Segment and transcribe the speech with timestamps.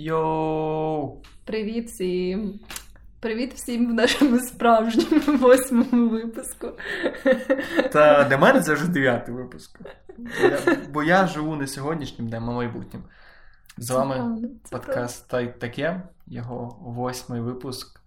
[0.00, 1.22] Йоу!
[1.44, 2.60] Привіт всім!
[3.20, 6.68] Привіт всім в нашому справжньому восьмому випуску.
[7.92, 9.80] Та для мене це вже дев'ятий випуск.
[10.42, 13.02] Я, бо я живу не сьогоднішнім днем, а майбутнім.
[13.78, 18.00] З вами правда, подкаст «Та таке, його восьмий випуск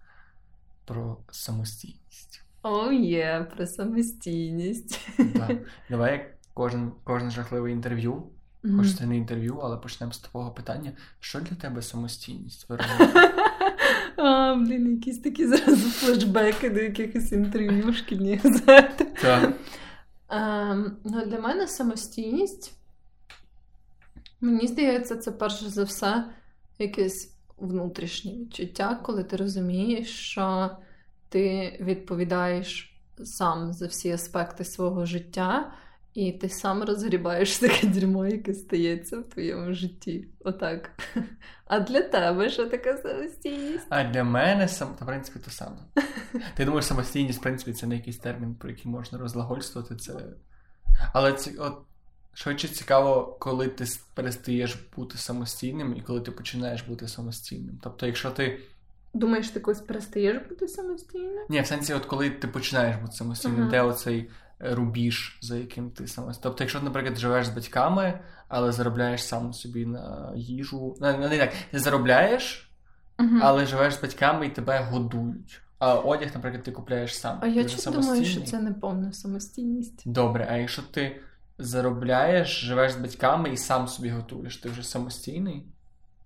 [0.84, 2.44] про самостійність.
[2.62, 5.08] О, є, про самостійність.
[5.18, 5.48] Да.
[5.90, 8.22] Давай кожен, кожне жахливе інтерв'ю.
[8.76, 12.68] Хоч це не інтерв'ю, але почнемо з такого питання: що для тебе самостійність?
[14.16, 19.04] А, блін, якісь такі зразу флешбеки до якихось інтерв'ю шкільні газети.
[19.22, 19.52] Так.
[21.04, 22.76] Ну, Для мене самостійність,
[24.40, 26.24] мені здається, це перш за все
[26.78, 30.70] якесь внутрішнє відчуття, коли ти розумієш, що
[31.28, 35.72] ти відповідаєш сам за всі аспекти свого життя.
[36.14, 40.28] І ти сам розгрібаєш таке дерьмо, яке стається в твоєму житті.
[40.40, 40.90] Отак.
[41.66, 43.86] А для тебе що така самостійність?
[43.88, 45.76] А для мене сам, в принципі, то саме.
[46.56, 49.96] Ти думаєш, самостійність, в принципі, це не якийсь термін, про який можна розлагольствувати.
[49.96, 50.12] Це...
[51.12, 51.78] Але це от
[52.34, 57.78] швидше цікаво, коли ти перестаєш бути самостійним і коли ти починаєш бути самостійним.
[57.82, 58.60] Тобто, якщо ти.
[59.14, 61.46] Думаєш, ти колись перестаєш бути самостійним?
[61.48, 63.70] Ні, в сенсі, от коли ти починаєш бути самостійним, uh-huh.
[63.70, 64.30] де оцей
[64.62, 66.32] рубіж, за яким ти саме.
[66.42, 70.96] Тобто, якщо, наприклад, живеш з батьками, але заробляєш сам собі на їжу.
[71.00, 72.70] Не, не так, ти заробляєш,
[73.18, 73.38] uh-huh.
[73.42, 75.62] але живеш з батьками і тебе годують.
[75.78, 77.38] А одяг, наприклад, ти купляєш сам.
[77.40, 80.02] А я чому думаю, що це не повна самостійність.
[80.06, 81.20] Добре, а якщо ти
[81.58, 85.66] заробляєш, живеш з батьками і сам собі готуєш, ти вже самостійний?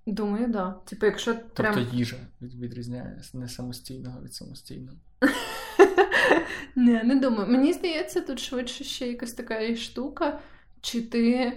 [0.06, 0.52] Думаю, так.
[0.52, 0.74] Да.
[0.84, 1.88] Типу, якщо Тобто прям...
[1.92, 4.96] їжа відрізняє не самостійного від самостійного.
[6.76, 7.50] Не, не думаю.
[7.50, 10.38] Мені здається, тут швидше ще якась така штука,
[10.80, 11.52] чи ти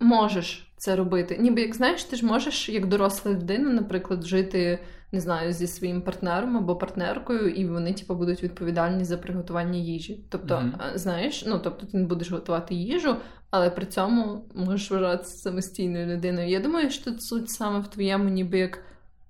[0.00, 1.36] можеш це робити.
[1.40, 4.78] Ніби як знаєш, ти ж можеш, як доросла людина, наприклад, жити,
[5.12, 10.24] не знаю, зі своїм партнером або партнеркою, і вони, типу, будуть відповідальні за приготування їжі.
[10.30, 10.98] Тобто, mm-hmm.
[10.98, 13.16] знаєш, ну тобто ти не будеш готувати їжу,
[13.50, 16.48] але при цьому можеш вважатися самостійною людиною.
[16.48, 18.82] Я думаю, що тут суть саме в твоєму, ніби як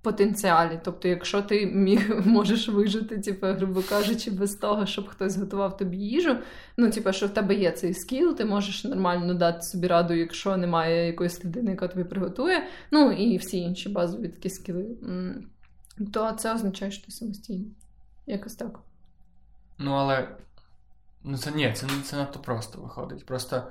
[0.06, 0.80] потенціалі.
[0.84, 5.96] Тобто, якщо ти міг можеш вижити, типу, грубо кажучи, без того, щоб хтось готував тобі
[5.96, 6.36] їжу.
[6.76, 10.56] Ну, типу, що в тебе є цей скіл, ти можеш нормально дати собі раду, якщо
[10.56, 12.66] немає якоїсь людини, яка тобі приготує.
[12.90, 14.86] Ну і всі інші базові такі скіли,
[16.12, 17.72] то це означає, що ти самостійний.
[18.26, 18.80] Якось так.
[19.78, 20.28] Ну, але
[21.24, 23.26] ну це ні, це це надто просто виходить.
[23.26, 23.62] Просто.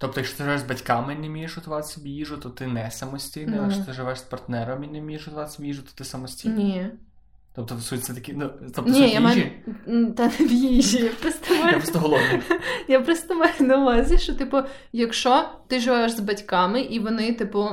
[0.00, 2.90] Тобто, якщо ти живеш з батьками і не вмієш готувати собі їжу, то ти не
[2.90, 6.04] самостійний, а якщо ти живеш з партнером і не вмієш готувати собі їжу, то ти
[6.04, 6.64] самостійний.
[6.64, 6.90] Ні.
[7.54, 9.50] Тобто, в суть це такі, ну, тобто, Ні, я маю...
[10.16, 11.04] Та не в їжі.
[11.04, 11.66] Я просто маю...
[11.66, 12.40] Я просто голодний.
[12.88, 14.58] Я просто маю на увазі, що, типу,
[14.92, 17.68] якщо ти живеш з батьками, і вони, типу,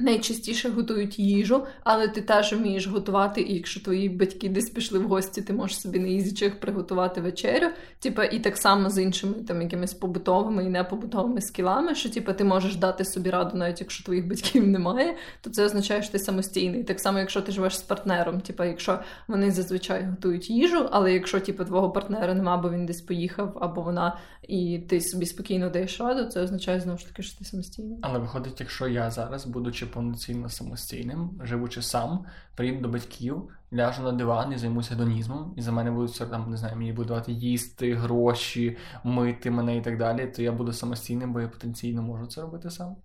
[0.00, 5.08] найчастіше готують їжу, але ти теж вмієш готувати, і якщо твої батьки десь пішли в
[5.08, 7.66] гості, ти можеш собі на ізічих приготувати вечерю.
[7.98, 12.44] Типа, і так само з іншими там якимись побутовими і непобутовими скілами, що типа ти
[12.44, 16.84] можеш дати собі раду, навіть якщо твоїх батьків немає, то це означає, що ти самостійний.
[16.84, 21.40] Так само, якщо ти живеш з партнером, типа, якщо вони зазвичай готують їжу, але якщо
[21.40, 24.18] типу, твого партнера нема, бо він десь поїхав, або вона,
[24.48, 27.98] і ти собі спокійно даєш раду, це означає знову ж таки, що ти самостійний.
[28.02, 32.24] Але виходить, якщо я зараз, будучи повноцінно самостійним, живучи сам,
[32.56, 36.56] приїду до батьків, ляжу на диван і займуся гедонізмом, і за мене будуть там, не
[36.56, 41.32] знаю, мені будуть давати їсти, гроші, мити мене і так далі, то я буду самостійним,
[41.32, 42.96] бо я потенційно можу це робити сам.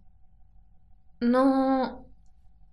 [1.22, 1.88] Ну,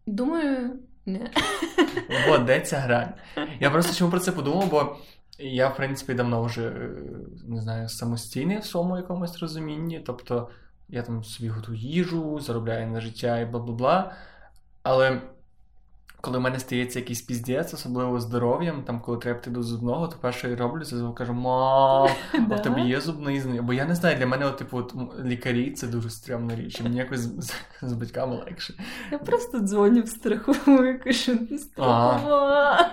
[0.06, 1.30] думаю, не.
[2.28, 3.14] От, де ця грань.
[3.60, 4.96] Я просто чому про це подумав, бо.
[5.38, 6.90] Я, в принципі, давно вже
[7.44, 10.00] не знаю, самостійний в своєму якомусь розумінні.
[10.00, 10.48] Тобто
[10.92, 14.12] я там собі готую їжу, заробляю на життя і бла бла бла.
[14.82, 15.20] Але
[16.20, 20.16] коли в мене стається якийсь піздець, особливо здоров'ям, там, коли треба йти до зубного, то
[20.20, 22.08] перше я роблю, це кажу, мам,
[22.50, 23.60] а в тебе є зубний зни.
[23.60, 24.94] Бо я не знаю, для мене, от, типу, от,
[25.24, 26.80] лікарі це дуже стрімна річ.
[26.80, 28.74] і Мені якось з, з, з батьками легше.
[29.12, 32.90] Я просто дзвоню в страхову, кажу, не страхова.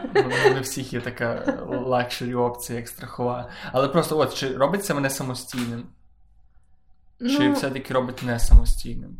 [0.54, 3.50] Не всіх є така luxury опція, як страхова.
[3.72, 5.84] Але просто от, чи робить це мене самостійним?
[7.20, 7.38] Ну...
[7.38, 9.18] Чи все-таки робить не самостійним?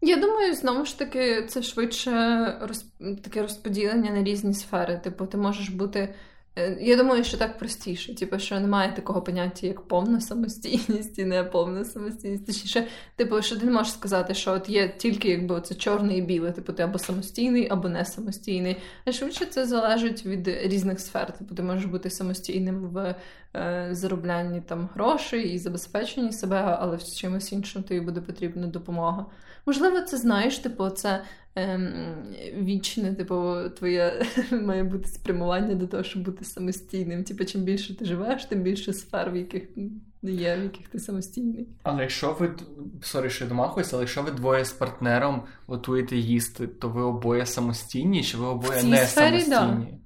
[0.00, 2.10] Я думаю, знову ж таки, це швидше
[2.60, 2.84] роз...
[3.22, 4.98] таке розподілення на різні сфери.
[5.04, 6.14] Типу, ти можеш бути.
[6.60, 11.24] Е, я думаю, що так простіше, типу, що немає такого поняття, як повна самостійність і
[11.24, 12.46] не повна самостійність.
[12.46, 12.86] Точніше,
[13.16, 16.52] типу, що ти не можеш сказати, що от є тільки якби це чорне і біле,
[16.52, 18.76] типу, ти або самостійний, або не самостійний.
[19.04, 21.38] А швидше це залежить від різних сфер.
[21.38, 23.14] Типу, ти можеш бути самостійним в
[23.56, 29.26] е, зароблянні там грошей і забезпеченні себе, але в чимось іншому тобі буде потрібна допомога.
[29.66, 31.22] Можливо, це знаєш, типу, це
[31.54, 31.92] ем,
[32.62, 37.24] вічне, типу, твоє має бути спрямування до того, щоб бути самостійним.
[37.24, 39.62] Типу, чим більше ти живеш, тим більше сфер, в яких
[40.22, 41.68] є, в яких ти самостійний.
[41.82, 42.54] Але якщо ви
[43.02, 47.46] sorry, що я домахуюся, але якщо ви двоє з партнером готуєте їсти, то ви обоє
[47.46, 49.88] самостійні, чи ви обоє несамостійні?
[49.90, 49.96] Да.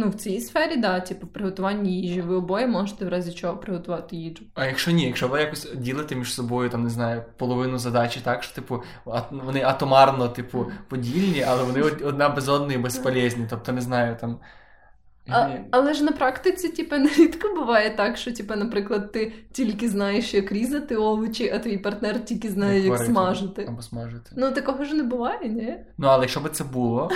[0.00, 2.20] Ну, в цій сфері, да, типу, приготування їжі.
[2.20, 4.44] Ви обоє можете в разі чого приготувати їжу.
[4.54, 8.42] А якщо ні, якщо ви якось ділите між собою, там не знаю, половину задачі, так
[8.42, 8.82] що типу
[9.30, 13.46] вони атомарно, типу, подільні, але вони одна без одної безполезні.
[13.50, 14.38] Тобто, не знаю, там
[15.28, 20.34] а, Але ж на практиці, типу, нерідко буває так, що, типу, наприклад, ти тільки знаєш,
[20.34, 23.66] як різати овочі, а твій партнер тільки знає, як, як смажити.
[23.68, 24.30] Або смажити.
[24.36, 25.74] Ну, такого ж не буває, ні?
[25.98, 27.10] Ну, але якщо б це було,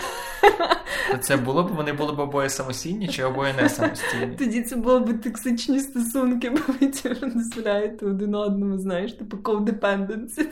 [1.11, 4.37] то це було б, вони були б обоє самостійні чи обоє не самостійні.
[4.39, 6.93] Тоді це було б токсичні стосунки, бо ви
[7.35, 10.47] дозволяєте один одному, знаєш, типу codependence.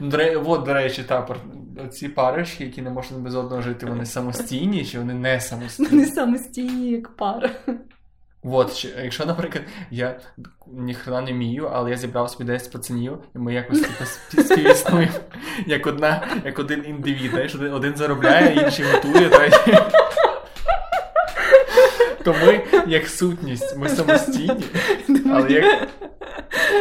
[0.00, 1.22] Ну, от, до речі, та
[1.92, 5.88] ці парочки, які не можуть без одного жити, вони самостійні чи вони не самостійні?
[5.90, 7.50] Вони самостійні як пара.
[8.42, 10.20] От, якщо, наприклад, я
[10.66, 14.04] ніхрена не вмію, але я зібрав собі 10 пацанів, і ми якось типу,
[14.42, 15.12] співіснуємо,
[15.66, 19.44] як одна, як один індивід, знаєш, один, один заробляє, інший готує, та
[22.24, 24.64] то ми як сутність, ми самостійні,
[25.32, 25.88] але як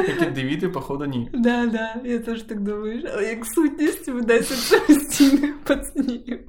[0.07, 1.29] як індивіди, походу, ні.
[1.33, 6.39] Да, да, я теж так думаю, але як сутність в 10 самостійних пацанів.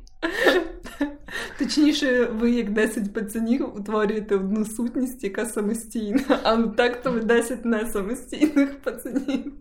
[1.58, 7.64] Точніше, ви, як 10 пацанів, утворюєте одну сутність, яка самостійна, а так то ви 10
[7.64, 9.52] не самостійних пацанів.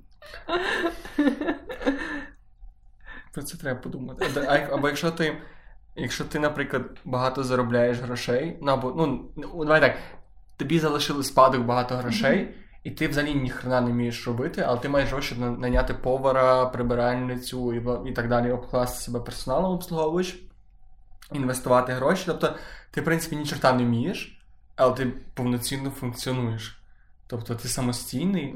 [3.34, 4.26] Про це треба подумати.
[4.72, 5.38] Або якщо ти,
[5.96, 9.30] якщо ти, наприклад, багато заробляєш грошей, ну або ну,
[9.66, 9.98] давай так,
[10.58, 12.56] тобі залишили спадок багато грошей.
[12.84, 18.10] І ти взагалі ніхрена не вмієш робити, але ти маєш гроші наняти повара, прибиральницю і
[18.10, 20.44] і так далі, обкласти себе персоналом обслуговуєш,
[21.32, 22.24] інвестувати гроші.
[22.26, 22.56] Тобто,
[22.92, 24.42] ти, в принципі, ні чорта не вмієш,
[24.76, 26.82] але ти повноцінно функціонуєш.
[27.28, 28.56] Тобто ти самостійний.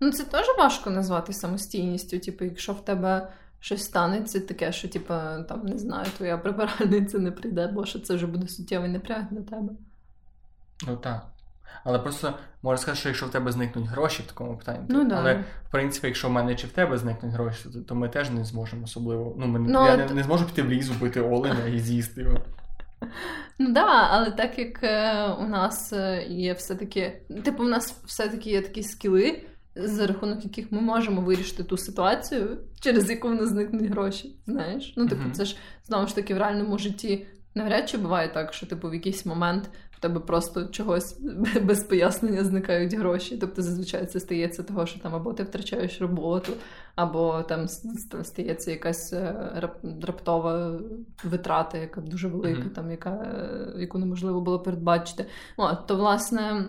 [0.00, 2.18] Ну, це теж важко назвати самостійністю.
[2.18, 3.32] Типу, якщо в тебе
[3.66, 5.14] щось станеться, таке, що, типу,
[5.48, 9.42] там, не знаю, твоя прибиральниця не прийде, бо що це вже буде суттєвий напряг для
[9.42, 9.72] тебе.
[10.88, 11.26] Ну так.
[11.84, 15.08] Але просто можна сказати, що якщо в тебе зникнуть гроші в такому питанні, ну, то,
[15.08, 15.16] да.
[15.16, 15.34] але
[15.68, 18.44] в принципі, якщо в мене чи в тебе зникнуть гроші, то, то ми теж не
[18.44, 19.34] зможемо особливо.
[19.38, 22.38] Ну, ми, ну, я не, не зможу піти в ліс, убити оленя і з'їсти його.
[23.58, 28.50] Ну да, але так як е, у нас е, є все-таки, типу, у нас все-таки
[28.50, 29.42] є такі скіли,
[29.76, 34.36] за рахунок яких ми можемо вирішити ту ситуацію, через яку в нас зникнуть гроші.
[34.46, 34.94] Знаєш?
[34.96, 35.56] Ну, типу, це ж
[35.86, 39.70] знову ж таки в реальному житті навряд чи буває так, що типу в якийсь момент
[39.90, 41.20] в тебе просто чогось
[41.62, 43.38] без пояснення зникають гроші.
[43.40, 46.52] Тобто, зазвичай це стається того, що там або ти втрачаєш роботу,
[46.94, 47.68] або там
[48.22, 49.34] стається якась е,
[50.02, 50.80] раптова
[51.24, 52.74] витрата, яка дуже велика, mm-hmm.
[52.74, 53.36] там яка
[53.78, 55.26] яку неможливо було передбачити.
[55.56, 56.68] От, то власне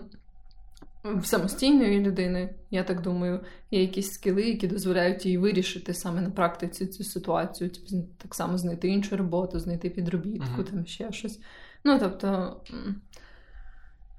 [1.24, 3.40] самостійної людини, я так думаю,
[3.70, 8.58] є якісь скіли, які дозволяють їй вирішити саме на практиці цю ситуацію, Тобто, так само
[8.58, 10.70] знайти іншу роботу, знайти підробітку, uh-huh.
[10.70, 11.40] там ще щось.
[11.84, 12.60] Ну, тобто,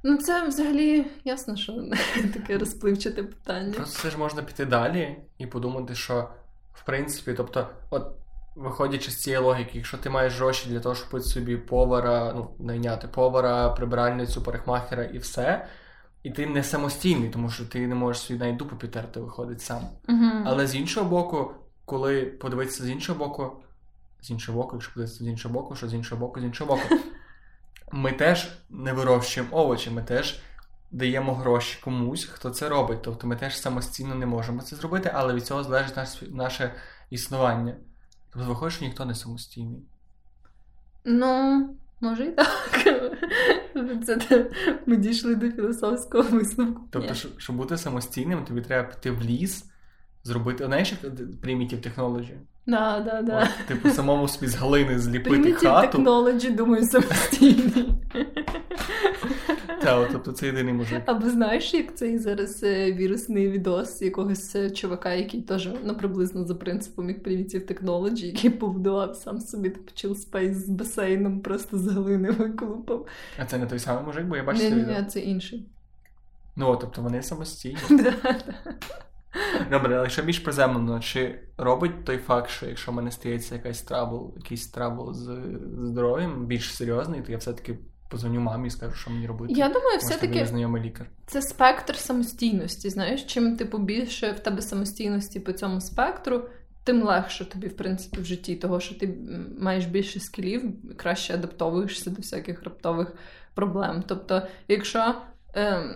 [0.03, 1.73] ну це взагалі ясно, що
[2.33, 3.73] таке розпливчате питання.
[3.73, 6.29] Просто це ж можна піти далі і подумати, що
[6.73, 8.15] в принципі, тобто, от.
[8.55, 13.07] Виходячи з цієї логіки, якщо ти маєш гроші для того, щоб собі повара, ну, найняти
[13.07, 15.67] повара, прибиральницю, парикмахера і все,
[16.23, 19.81] і ти не самостійний, тому що ти не можеш свій навіть дупу підтерти, виходить сам.
[20.07, 20.43] Uh-huh.
[20.45, 21.51] Але з іншого боку,
[21.85, 23.51] коли подивитися з іншого боку,
[24.21, 26.95] з іншого боку, якщо подивитися з іншого боку, що з іншого боку, з іншого боку,
[27.91, 30.41] ми теж не вирощуємо овочі, ми теж
[30.91, 33.01] даємо гроші комусь, хто це робить.
[33.01, 36.73] Тобто ми теж самостійно не можемо це зробити, але від цього залежить наше, наше
[37.09, 37.75] існування.
[38.29, 39.81] Тобто, виходить, що ніхто не самостійний.
[41.05, 41.69] Ну,
[42.01, 42.49] може і так.
[44.05, 44.45] Це
[44.85, 46.81] Ми дійшли до філософського висновку.
[46.91, 49.65] Тобто, щоб бути самостійним, тобі треба піти в ліс,
[50.23, 51.13] зробити знаєш, як
[51.43, 52.33] Primitive Technology?
[52.69, 53.43] Да, да, да.
[53.43, 55.97] От, типу, самому собі з глини зліпити Primitive хату.
[55.97, 57.89] Technology, думаю, самостійний.
[59.81, 61.01] Так, тобто це єдиний мужик.
[61.05, 66.45] Або знаєш, як цей зараз е, вірусний відос якогось е, чувака, який теж ну, приблизно
[66.45, 71.77] за принципом як Primitive Technology, який побудував сам собі типу, chill space з басейном, просто
[71.77, 73.07] з глини виколупав.
[73.39, 74.99] А це не той самий мужик, бо я бачу відео.
[74.99, 75.65] Ні, це інший.
[76.55, 77.77] Ну, тобто вони самостійні.
[79.71, 83.81] Добре, але якщо більш приземлено, чи робить той факт, що якщо в мене стається якась
[83.81, 85.37] trouble, якийсь trouble з
[85.83, 87.77] здоров'ям, більш серйозний, то я все-таки
[88.09, 89.53] позвоню мамі і скажу, що мені робити.
[89.53, 91.09] Я думаю, все-таки знайомий лікар.
[91.25, 92.89] Це спектр самостійності.
[92.89, 96.43] Знаєш, чим типу більше в тебе самостійності по цьому спектру,
[96.83, 99.17] тим легше тобі, в принципі, в житті, того, що ти
[99.59, 100.63] маєш більше skill ів,
[100.97, 103.13] краще адаптовуєшся до всяких раптових
[103.53, 104.03] проблем.
[104.07, 105.15] Тобто, якщо
[105.53, 105.93] ем,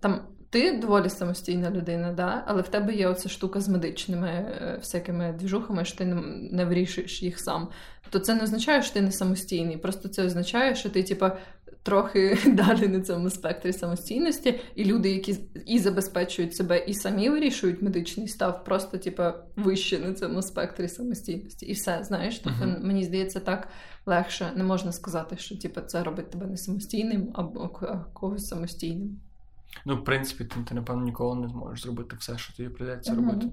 [0.00, 0.20] там
[0.56, 2.44] ти доволі самостійна людина, да?
[2.46, 6.22] але в тебе є оця штука з медичними е, всякими двіжухами, що ти не,
[6.52, 7.68] не вирішуєш їх сам.
[8.10, 9.76] То це не означає, що ти не самостійний.
[9.76, 11.38] Просто це означає, що ти, типа,
[11.82, 17.82] трохи далі на цьому спектрі самостійності, і люди, які і забезпечують себе, і самі вирішують
[17.82, 21.66] медичний став, просто типа вище на цьому спектрі самостійності.
[21.66, 22.84] І все, знаєш, тобто uh-huh.
[22.84, 23.68] мені здається, так
[24.06, 27.68] легше не можна сказати, що типа це робить тебе не самостійним або
[28.14, 29.20] когось самостійним.
[29.84, 33.30] Ну, в принципі, ти, ти напевно ніколи не зможеш зробити все, що тобі прийдеться mm-hmm.
[33.30, 33.46] робити.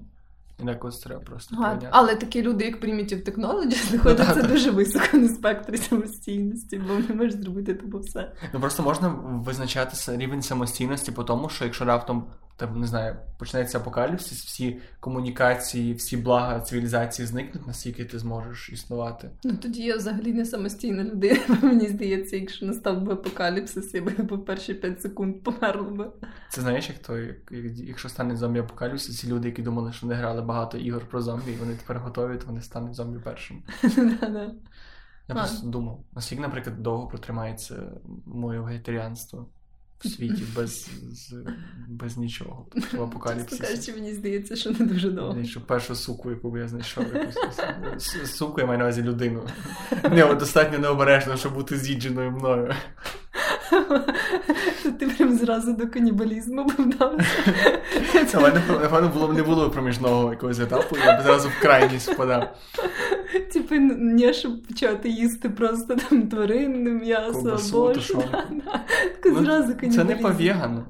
[0.60, 5.28] Інакось треба просто ага, Але такі люди, як Primitive Technology, знаходяться ну, дуже високо на
[5.28, 8.32] спектрі самостійності, бо не можеш зробити тобі все.
[8.52, 12.24] Ну просто можна визначати рівень самостійності по тому, що якщо раптом
[12.56, 19.30] там не знаю, почнеться апокаліпсис, всі комунікації, всі блага цивілізації зникнуть, наскільки ти зможеш існувати.
[19.44, 21.40] Ну тоді я взагалі не самостійна людина.
[21.62, 26.10] Мені здається, якщо настав би апокаліпсис, я би по перші 5 секунд померла би.
[26.48, 27.18] Це знаєш, як то,
[27.74, 31.52] якщо стане зомбі апокаліпсис, ці люди, які думали, що вони грали багато ігор про зомбі,
[31.52, 33.62] і вони тепер готові, то вони стануть зомбі першим.
[35.28, 37.92] Я просто думав, наскільки, наприклад, довго протримається
[38.26, 39.48] моє вегетаріанство
[40.04, 40.88] в світі без
[41.88, 42.66] без нічого.
[42.92, 43.62] В апокаліпсисі.
[43.62, 45.44] кажучи, мені здається, що не дуже довго.
[45.44, 47.36] Що першу суку, яку я знайшов, якусь
[48.24, 49.46] суку, я маю на увазі людину.
[50.10, 52.74] Не, достатньо необережно, щоб бути з'їдженою мною.
[54.98, 58.40] Ти прям зразу до канібалізму вдався.
[58.68, 62.56] Напевно, було не було проміжного якогось етапу, я б зразу в крайність впадав.
[63.52, 68.24] Типу, не щоб почати їсти просто там тваринне м'ясо або що.
[69.24, 69.90] зразу канібалізм.
[69.90, 70.84] Це не по вегану.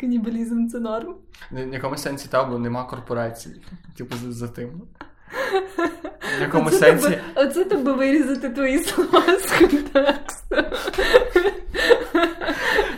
[0.00, 1.14] Канібалізм це норм.
[1.52, 3.60] В якомусь сенсі та, бо нема корпорації.
[3.96, 4.82] Типу, за тим.
[6.38, 7.04] В якому оце сенсі.
[7.04, 10.56] Тобі, оце тобі вирізати твої слова з контексту.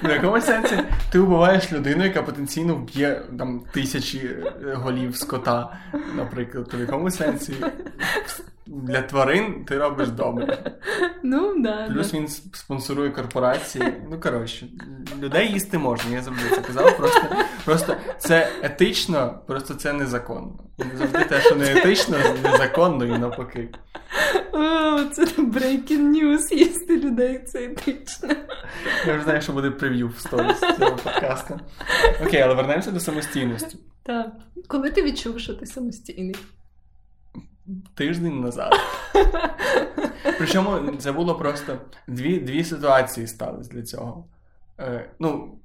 [0.03, 0.79] В якому сенсі
[1.13, 5.79] ти вбиваєш людину, яка потенційно вб'є там тисячі е, голів скота,
[6.17, 6.75] наприклад.
[6.75, 7.55] В якому сенсі
[8.69, 10.59] для тварин ти робиш добре.
[11.23, 11.89] Ну, да.
[11.93, 13.93] Плюс він спонсорує корпорації.
[14.11, 14.67] Ну, коротше,
[15.21, 16.97] людей їсти можна, я завжди це казав.
[16.97, 17.23] Просто
[17.65, 20.59] просто це етично, просто це незаконно.
[20.95, 23.69] Завжди те, що не етично, незаконно і навпаки.
[24.53, 28.29] О, Це breaking news, їсти людей, це етично.
[29.07, 31.61] Я вже знаю, що буде прев'ю в сторіс цього подкасту.
[32.27, 33.79] Окей, але вернемося до самостійності.
[34.03, 34.27] Так.
[34.69, 36.37] Коли ти відчув, що ти самостійний?
[37.95, 38.73] Тиждень назад.
[40.39, 44.25] Причому це було просто дві дві ситуації стались для цього.
[44.81, 45.59] Е, Ну,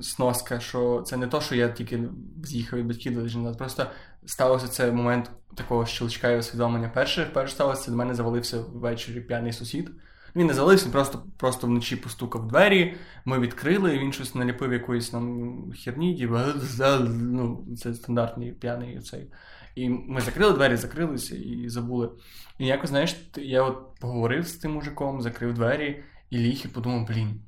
[0.00, 2.00] сноска, що це не то, що я тільки
[2.44, 3.58] з'їхав від батьків до тиждень назад.
[3.58, 3.86] Просто
[4.26, 6.90] сталося це момент такого щелчка і усвідомлення.
[6.94, 9.90] Перше, перше сталося, до мене завалився ввечері п'яний сусід.
[10.36, 14.34] Він не залився, він просто просто вночі постукав в двері, ми відкрили, і він щось
[14.34, 16.28] наліпив якоїсь нам херні,
[17.08, 19.30] ну, це стандартний п'яний цей.
[19.76, 22.10] І ми закрили двері, закрилися і забули.
[22.58, 27.06] І якось, знаєш, я от поговорив з тим мужиком, закрив двері і ліг і подумав:
[27.06, 27.40] блін,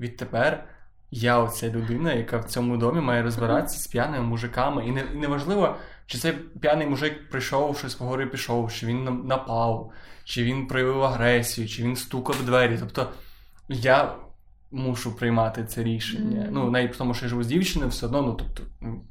[0.00, 0.68] відтепер
[1.10, 4.86] я оця людина, яка в цьому домі має розбиратися з п'яними мужиками.
[4.86, 5.76] І не, і неважливо,
[6.06, 9.92] чи цей п'яний мужик прийшов, щось поговорив, пішов, чи він напав,
[10.24, 12.76] чи він проявив агресію, чи він стукав в двері.
[12.80, 13.12] Тобто
[13.68, 14.16] я
[14.70, 16.40] мушу приймати це рішення.
[16.40, 16.50] Mm-hmm.
[16.52, 18.62] Ну, навіть тому, що я живу з дівчиною, все одно, ну тобто,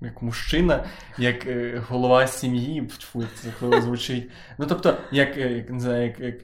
[0.01, 0.85] як мужчина,
[1.17, 4.29] як е, голова сім'ї, фу, це коли звучить.
[4.57, 6.35] Ну, тобто, як е, як, не знаю, як, як,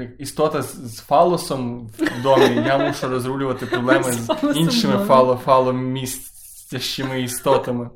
[0.00, 5.36] як істота з, з фалосом в домі, я мушу розрулювати проблеми з, з іншими фало,
[5.44, 7.90] фаломістящими істотами.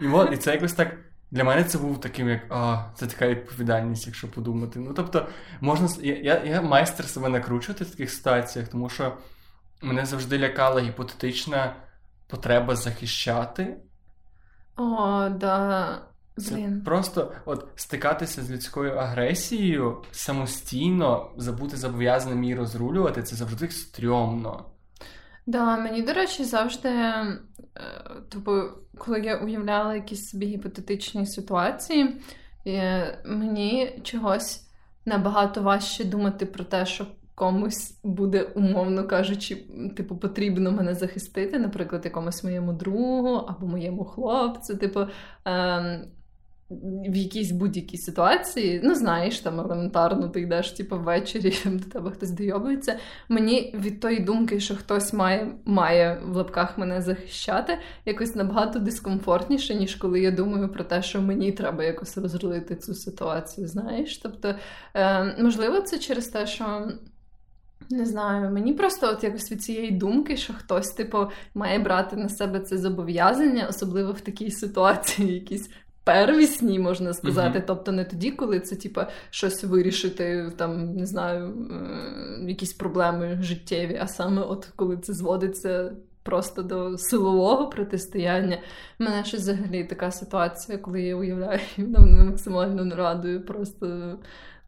[0.00, 0.96] І от, і це якось так.
[1.30, 4.78] Для мене це був таким, як а, це така відповідальність, якщо подумати.
[4.78, 5.26] Ну, тобто,
[5.60, 9.12] можна я, я, я майстер себе накручувати в таких ситуаціях, тому що.
[9.80, 11.76] Мене завжди лякала гіпотетична
[12.26, 13.76] потреба захищати.
[14.76, 15.98] О, да.
[16.36, 16.82] Блін.
[16.84, 24.64] Просто от стикатися з людською агресією самостійно, забути зобов'язаним її розрулювати, це завжди стрьомно.
[25.46, 26.90] Да, мені, до речі, завжди,
[28.28, 32.20] тобто, коли я уявляла якісь собі гіпотетичні ситуації,
[32.66, 34.68] е, мені чогось
[35.04, 37.06] набагато важче думати про те, що
[37.38, 39.56] комусь буде, умовно кажучи,
[39.96, 44.76] типу, потрібно мене захистити, наприклад, якомусь моєму другу або моєму хлопцю.
[44.76, 45.00] Типу,
[45.44, 46.04] ем,
[47.10, 52.30] в якійсь будь-якій ситуації, ну знаєш, там елементарно ти йдеш типу, ввечері, до тебе хтось
[52.30, 52.98] дойобується.
[53.28, 59.74] Мені від тої думки, що хтось має має в лапках мене захищати, якось набагато дискомфортніше,
[59.74, 63.68] ніж коли я думаю про те, що мені треба якось розрулити цю ситуацію.
[63.68, 64.18] Знаєш?
[64.18, 64.54] Тобто,
[64.94, 66.88] е, можливо, це через те, що.
[67.90, 71.18] Не знаю, мені просто от якось від цієї думки, що хтось, типу,
[71.54, 75.70] має брати на себе це зобов'язання, особливо в такій ситуації, якісь
[76.04, 77.58] первісні, можна сказати.
[77.58, 77.64] Uh-huh.
[77.66, 83.98] Тобто не тоді, коли це типу, щось вирішити, там не знаю, е- якісь проблеми життєві,
[84.02, 85.92] а саме от коли це зводиться.
[86.22, 88.58] Просто до силового протистояння.
[89.00, 93.46] У мене ще взагалі така ситуація, коли я уявляю, мене максимально нарадую.
[93.46, 94.18] Просто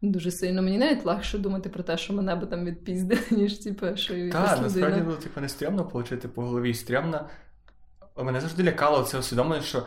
[0.01, 0.61] дуже сильно.
[0.61, 4.61] Мені навіть легше думати про те, що мене би там відпіздили, ніж типу, що Так,
[4.61, 6.73] насправді ну, типу, не стрімно отримати по голові.
[6.73, 7.25] Стрімно.
[8.17, 9.85] Мене завжди лякало це усвідомлення, що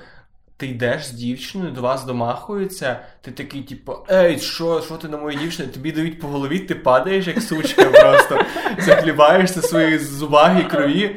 [0.56, 5.16] ти йдеш з дівчиною, до вас домахуються, ти такий, типу, ей, що що ти на
[5.16, 5.68] моїй дівчині?
[5.68, 8.44] Тобі дають по голові, ти падаєш, як сучка, просто
[8.78, 11.16] захлібаєшся свої зубаги і крові.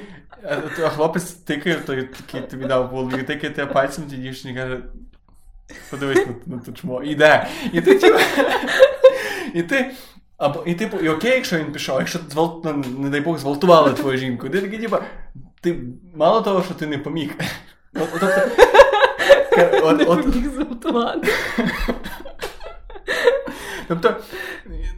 [0.83, 4.81] А хлопець тикає, той такий тобі дав по голові, тикає тебе пальцем, ті дівчині каже.
[5.89, 7.03] Подивись на, на ту чмо.
[7.03, 7.47] Іде.
[7.73, 8.19] І ти типу,
[9.53, 9.91] і ти.
[10.37, 13.93] Або, і типу, і окей, якщо він пішов, якщо звал, ну, не дай Бог, зґвалтували
[13.93, 14.97] твою жінку, ти такий, типу,
[15.61, 15.79] ти
[16.15, 17.31] мало того, що ти не поміг.
[17.95, 18.23] От, от,
[19.83, 21.33] от, не от, поміг зґвалтувати.
[23.87, 24.15] Тобто,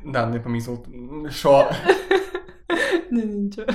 [0.06, 1.32] да, не поміг зґвалтувати.
[1.32, 1.72] Що?
[3.12, 3.68] Ні, нічого.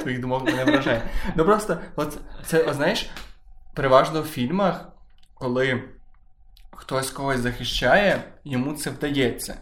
[0.00, 1.02] Твоїх думок мене вражає.
[1.36, 3.10] Ну просто, от це, знаєш,
[3.74, 4.88] переважно в фільмах,
[5.34, 5.82] коли
[6.86, 9.54] хтось когось захищає, йому це вдається.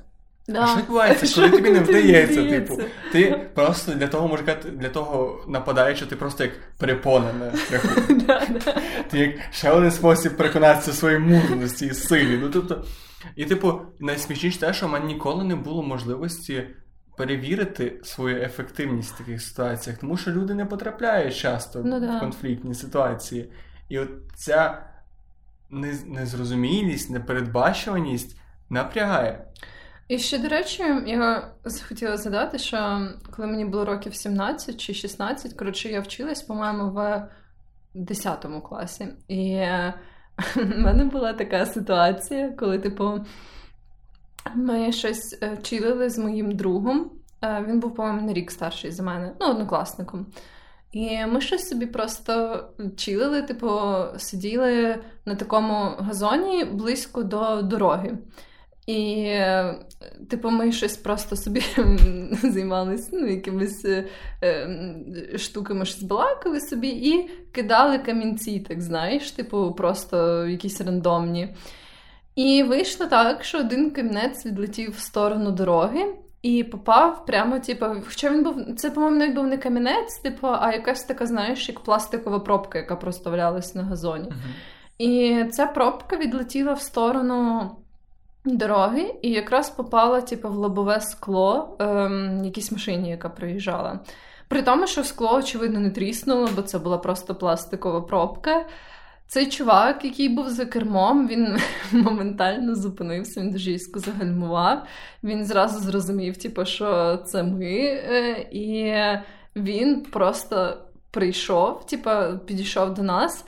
[0.48, 0.62] Да.
[0.62, 2.44] А що відбувається, коли тобі не вдається?
[2.50, 2.78] Типу,
[3.12, 7.88] ти просто для того мужика, для того нападаючи, ти просто як перепона на шляху.
[9.10, 12.38] Ти як ще один спосіб переконатися своїй мужності і силі.
[12.42, 12.84] Ну, тобто,
[13.36, 16.66] І, типу, найсмішніше те, що в мене ніколи не було можливості
[17.16, 22.74] перевірити свою ефективність в таких ситуаціях, тому що люди не потрапляють часто ну, в конфліктні
[22.74, 23.52] ситуації.
[23.88, 24.82] І от ця
[25.70, 28.38] незрозумілість, непередбачуваність
[28.70, 29.44] напрягає.
[30.08, 31.48] І ще, до речі, я
[31.88, 37.28] хотіла задати, що коли мені було років 17 чи 16, коротше, я вчилась, по-моєму, в
[37.94, 39.08] 10 класі.
[39.28, 39.56] І
[40.56, 43.20] в мене була така ситуація, коли, типу,
[44.54, 47.10] ми щось е, чилили з моїм другом.
[47.42, 50.26] Е, він був, по-моєму, на рік старший за мене, ну, однокласником.
[50.94, 52.64] І ми щось собі просто
[52.96, 53.70] чилили, типу,
[54.18, 58.18] сиділи на такому газоні близько до дороги.
[58.86, 59.30] І,
[60.30, 61.62] типу, ми щось просто собі
[62.42, 64.04] займалися ну, якимись е,
[64.42, 71.54] е, штуками, щось балакали собі і кидали камінці, так знаєш, типу, просто якісь рандомні.
[72.34, 76.14] І вийшло так, що один камінець відлетів в сторону дороги.
[76.44, 80.72] І попав прямо, типу, хоча він був, це, по-моєму, навіть був не камінець, типу, а
[80.72, 84.28] якась така, знаєш, як пластикова пробка, яка просто валялась на газоні.
[84.28, 84.34] Uh-huh.
[84.98, 87.70] І ця пробка відлетіла в сторону
[88.44, 94.00] дороги і якраз попала, типу, в лобове скло ем, якійсь машині, яка приїжджала.
[94.48, 98.66] При тому, що скло, очевидно, не тріснуло, бо це була просто пластикова пробка.
[99.26, 101.58] Цей чувак, який був за кермом, він
[101.92, 104.86] моментально зупинився, він дуже різко загальмував.
[105.24, 108.94] Він зразу зрозумів, типу, що це ми, е, і
[109.56, 110.78] він просто
[111.10, 112.10] прийшов, типу,
[112.46, 113.44] підійшов до нас.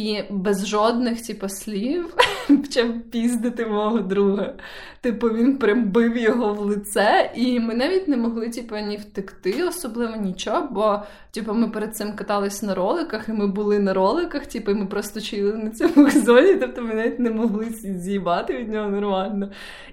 [0.00, 2.16] І без жодних типу, слів
[2.48, 4.54] почав піздити мого друга.
[5.00, 9.64] Типу, він прям бив його в лице, і ми навіть не могли типу, ні втекти,
[9.68, 14.46] особливо нічого, бо типу, ми перед цим катались на роликах, і ми були на роликах,
[14.46, 18.68] типу, і ми просто чили на цьому зоні, тобто ми навіть не могли з'їбати від
[18.68, 19.50] нього нормально.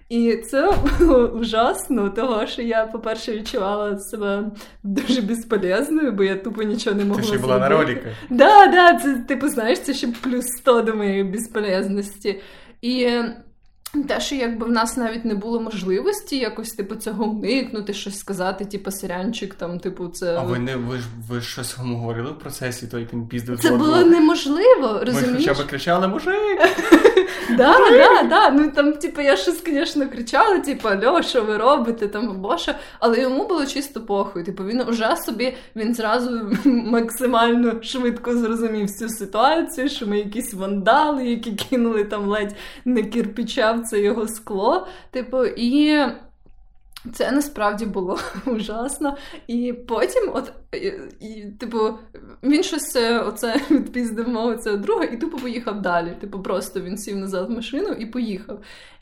[0.09, 4.51] І це було ужасно, того що я, по-перше, відчувала себе
[4.83, 7.21] дуже безполезною, бо я тупо нічого не могла.
[7.21, 8.13] Ти ще була на роликах.
[8.29, 12.41] Да, да, це типу, знаєш, це ще плюс 100 до моєї безполезності.
[12.81, 13.09] І
[14.07, 18.65] те, що якби в нас навіть не було можливості якось типу цього уникнути, щось сказати,
[18.65, 20.35] типу сирянчик, там, типу, це.
[20.37, 23.71] А ви не ви ж ви щось говорили в процесі, то як він піздив Це
[23.71, 25.47] було неможливо, розумієш?
[25.47, 26.59] Ви хоча б кричали, мужик!
[27.49, 28.49] Да, да, да.
[28.49, 32.71] Ну там, типу, я щось, звісно, кричала, типу, Альо, що ви робите, там або що,
[32.99, 34.43] але йому було чисто похуй.
[34.43, 41.25] Типу, він уже собі він зразу максимально швидко зрозумів всю ситуацію, що ми якісь вандали,
[41.25, 44.87] які кинули там ледь не кірпіча в це його скло.
[45.11, 45.99] Типу, і
[47.13, 49.17] Це насправді було ужасно.
[49.47, 50.93] І потім, от, і,
[51.25, 51.93] і, типу,
[52.43, 56.17] він щось е, оце відпіздив мого цього друга і тупо поїхав далі.
[56.21, 58.59] Типу, просто він сів назад в машину і поїхав.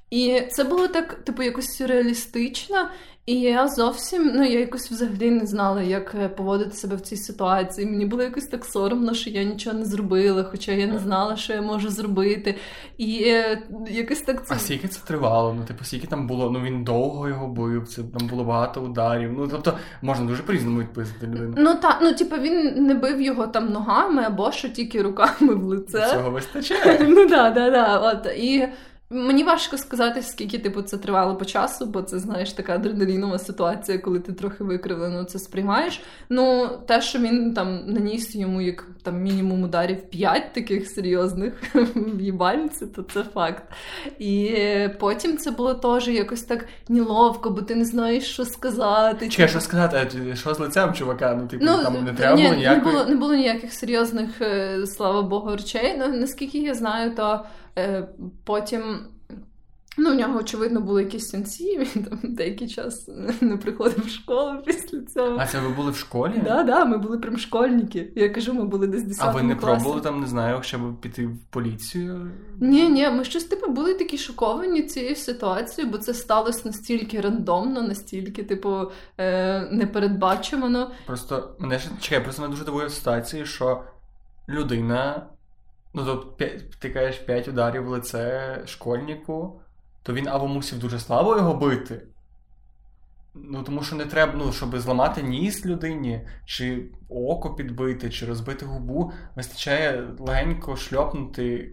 [0.09, 2.89] І це було так, типу, якось сюрреалістично,
[3.25, 7.17] і я зовсім ну я якось взагалі не знала, як е, поводити себе в цій
[7.17, 7.87] ситуації.
[7.87, 11.53] Мені було якось так соромно, що я нічого не зробила, хоча я не знала, що
[11.53, 12.55] я можу зробити.
[12.97, 14.53] І е, якось так це.
[14.55, 15.53] А скільки це тривало?
[15.53, 19.33] Ну, типу, скільки там було, ну він довго його бив, це там було багато ударів.
[19.37, 21.53] Ну тобто можна дуже по-різному відписати людину.
[21.57, 25.63] Ну так, ну типу, він не бив його там ногами або що тільки руками в
[25.63, 26.07] лице.
[26.11, 27.05] Цього вистачає.
[27.15, 28.01] Ну так, так, так.
[28.03, 28.67] От і.
[29.09, 33.97] Мені важко сказати, скільки типу це тривало по часу, бо це знаєш така адреналінова ситуація,
[33.97, 36.01] коли ти трохи викривлено це сприймаєш.
[36.29, 41.53] Ну, те, що він там наніс йому як там мінімум ударів п'ять таких серйозних
[41.95, 43.63] в їбальниці, то це факт.
[44.19, 44.57] І
[44.99, 49.29] потім це було теж якось так неловко, бо ти не знаєш, що сказати.
[49.29, 51.37] Чи що сказати, що з лицем чувака?
[51.41, 52.85] Ну, типу, ну, там не треба ні, було ніякої...
[52.85, 55.95] Не було, не було ніяких серйозних, е, слава Богу, речей.
[55.99, 57.45] Ну, наскільки я знаю, то.
[57.77, 58.07] Е,
[58.43, 58.83] потім.
[59.97, 63.09] Ну, у нього, очевидно, були якісь сенсі, він там деякий час
[63.41, 65.37] не приходив в школу після цього.
[65.39, 66.33] А це ви були в школі?
[66.33, 68.11] Так, да, да, ми були прям школьники.
[68.15, 69.65] Я кажу, ми були десь 10 А ви не класі.
[69.65, 72.31] пробували там, не знаю, щоб піти в поліцію?
[72.59, 77.81] Ні, ні, ми щось типу були такі шоковані цією ситуацією, бо це сталося настільки рандомно,
[77.81, 80.91] настільки, типу, е- непередбачувано.
[81.05, 83.83] Просто мене ж чекай, просто мене дуже дивує ситуації, що
[84.49, 85.27] людина.
[85.95, 86.15] Ну, то
[86.79, 89.61] ти кажеш 5 ударів в лице школьнику,
[90.03, 92.07] то він або мусив дуже слабо його бити.
[93.33, 98.65] Ну, тому що не треба, ну, щоб зламати ніс людині, чи око підбити, чи розбити
[98.65, 101.71] губу, вистачає легенько шльопнути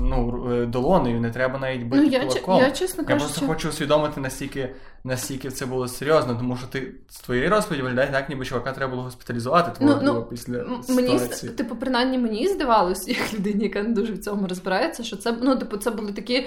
[0.00, 2.56] ну, е, долонею, не треба навіть бити ну, кулаком.
[2.56, 4.74] Я, я, чесно я просто хочу усвідомити, наскільки
[5.04, 8.90] наскільки це було серйозно, тому що ти з твоєї розповіді виглядає так, ніби чувака треба
[8.90, 11.52] було госпіталізувати твого ну, ну, після мені, ситуації.
[11.52, 15.56] Типу, принаймні мені здавалось, як людині, яка не дуже в цьому розбирається, що це ну,
[15.56, 16.46] типу, це були такі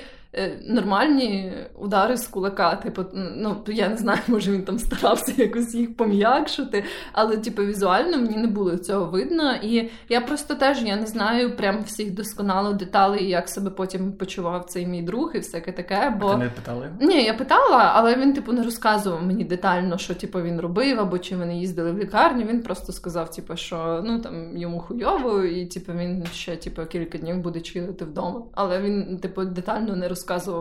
[0.68, 2.76] нормальні удари з кулака.
[2.76, 6.84] Типу, ну я не знаю, може він там старався якось їх пом'якшити,
[7.14, 9.54] але типу, візуально мені не було цього видно.
[9.64, 14.66] І я просто теж я не знаю прям всіх досконало деталей, як себе потім почував
[14.66, 16.18] цей мій друг і всяке таке.
[16.20, 16.90] Бо а ти не питали?
[17.02, 21.20] Ні, я питала, але він типу не розказував мені детально, що типу, він робив, або
[21.20, 22.46] чи вони їздили в лікарню.
[22.46, 27.18] Він просто сказав, типу, що ну там йому хуйово, і типу, він ще типу, кілька
[27.18, 28.42] днів буде чилити вдома.
[28.54, 30.15] Але він, типу, детально не розказував,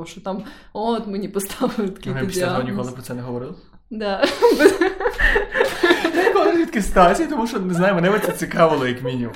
[0.06, 3.54] що там от мені поставили такий Ми після того ніколи про це не говорили?
[3.90, 4.24] Да.
[6.54, 9.34] Звідки стації, тому що не знаю, мене це цікавило, як мінімум.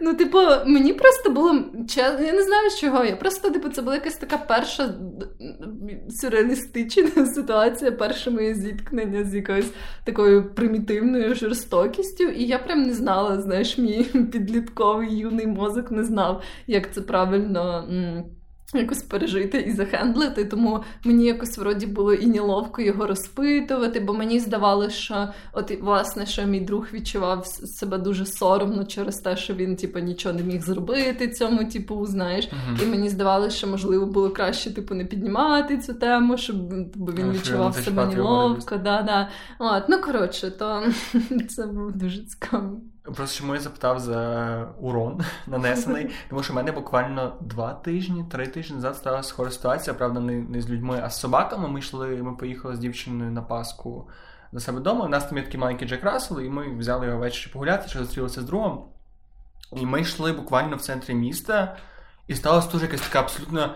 [0.00, 1.64] Ну, типу, мені просто було
[1.98, 3.04] я не знаю з чого.
[3.04, 4.94] Я просто, типу, це була якась така перша
[6.08, 9.70] сюрреалістична ситуація, перше моє зіткнення з якоюсь
[10.04, 12.24] такою примітивною жорстокістю.
[12.24, 17.88] І я прям не знала, знаєш, мій підлітковий юний мозок не знав, як це правильно
[18.74, 24.40] якось пережити і захендлити, тому мені якось вроді було і неловко його розпитувати, бо мені
[24.40, 29.76] здавалося, що от власне, що мій друг відчував себе дуже соромно через те, що він
[29.76, 32.48] типу, нічого не міг зробити цьому, типу, знаєш.
[32.48, 32.82] Uh-huh.
[32.82, 36.56] І мені здавалося, що можливо було краще типу, не піднімати цю тему, щоб
[36.94, 38.76] бо він відчував себе неловко.
[38.76, 39.28] Да, да.
[39.58, 40.82] От, Ну коротше, то
[41.48, 42.80] це було дуже цікаво.
[43.14, 48.46] Просто чому я запитав за урон нанесений, тому що в мене буквально два тижні, три
[48.46, 51.68] тижні назад стала схожа ситуація, правда, не, не з людьми, а з собаками.
[51.68, 54.08] Ми йшли, ми поїхали з дівчиною на Пасху
[54.52, 55.04] до себе вдома.
[55.04, 57.98] У нас там є такий маленький Джек Рассел, і ми взяли його ввечері погуляти, що
[57.98, 58.84] зустрілися з другом.
[59.72, 61.76] І ми йшли буквально в центрі міста,
[62.26, 63.74] і сталася дуже якась така абсолютно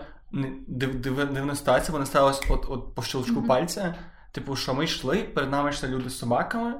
[0.67, 1.93] див, див, дивна ситуація.
[1.93, 3.47] Вона сталася от, от по щелчку mm-hmm.
[3.47, 3.95] пальця.
[4.31, 6.73] Типу, що ми йшли, перед нами йшли люди з собаками.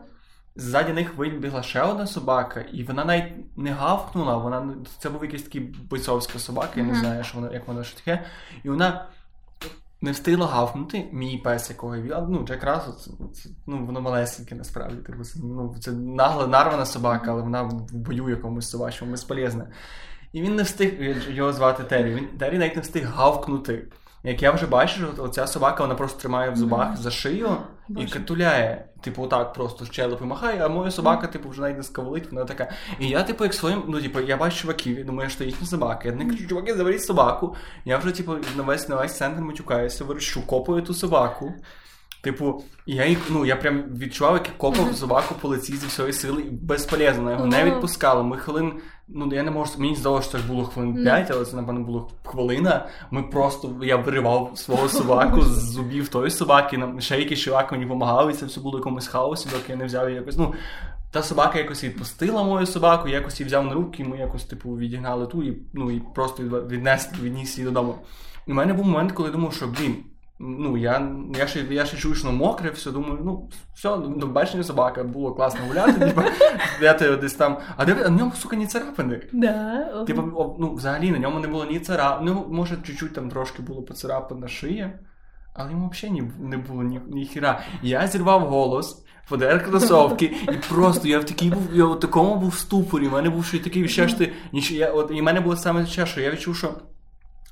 [0.56, 4.38] Ззаді них вибігла ще одна собака, і вона навіть не гавкнула.
[4.38, 7.98] Вона це був якийсь такий бойцовська собака, я не знаю, що вона, як вона що
[7.98, 8.26] таке.
[8.64, 9.06] І вона
[10.04, 11.06] не встигла гавкнути.
[11.12, 14.96] Мій пес, якого я ну, Джек Рассел, це, це, ну, воно малесеньке насправді.
[14.96, 19.68] Типу, це, ну, це нагла нарвана собака, але вона в бою якомусь собачому безполезна.
[20.34, 20.94] І він не встиг
[21.30, 22.16] його звати Террі.
[22.16, 23.88] Він Террі навіть не встиг гавкнути.
[24.24, 26.98] Як я вже бачу, оця собака вона просто тримає в зубах mm-hmm.
[26.98, 28.08] за шию Боже.
[28.08, 28.86] і катуляє.
[29.04, 32.72] Типу, так просто щелепи махає, а моя собака, типу, вже навіть не скаволить, вона така.
[33.00, 36.08] І я, типу, як своїм, ну, типу, я бачу чуваків, я думаю, що їхні собаки.
[36.08, 37.56] Я не кажу, чуваки, заберіть собаку.
[37.86, 41.54] Я вже, типу, на весь на весь центр матюкаюся, верчу, копаю ту собаку.
[42.24, 46.14] Типу, я їх, ну, я прям відчував, як я копав собаку по лиці зі всієї
[46.14, 47.32] сили і безполезно.
[47.32, 48.24] Його не відпускали.
[48.24, 48.74] Ми хвилин,
[49.08, 49.72] ну я не можу.
[49.78, 52.88] Мені здалося, що це було хвилин 5, але це, напевно, було хвилина.
[53.12, 57.84] Ми просто я виривав свого собаку з зубів тої собаки, нам ще якийсь чувак мені
[57.84, 60.38] допомагав, і це все було якомусь хаосі, доки я не взяв її якось.
[60.38, 60.54] Ну,
[61.12, 64.78] та собака якось відпустила мою собаку, якось її взяв на руки, і ми якось типу
[64.78, 67.96] відігнали ту і ну, і просто віднесли, відніс її додому.
[68.48, 69.96] І в мене був момент, коли я думав, що блін.
[70.46, 74.64] Ну, я я ще я ще чую, що мокре, все думаю, ну, все, до бачення
[74.64, 76.22] собака, було класно гуляти, типу,
[76.80, 77.58] де десь там.
[77.78, 79.22] А де на ньому, сука, ні царапини.
[79.34, 80.04] Да.
[80.08, 82.26] Типу, ну, взагалі на ньому не було ні царапин.
[82.26, 84.90] Ну, може, чуть-чуть там трошки було поцарапин на шиї,
[85.54, 87.62] але йому взагалі не було ні, ні хіра.
[87.82, 92.56] Я зірвав голос, подер кросовки, і просто я в такій був, я в такому був
[92.56, 93.08] ступорі.
[93.08, 94.34] У мене був ще такий ще ж ти.
[94.54, 96.74] Я, от, І в мене було саме ще, що я відчув, що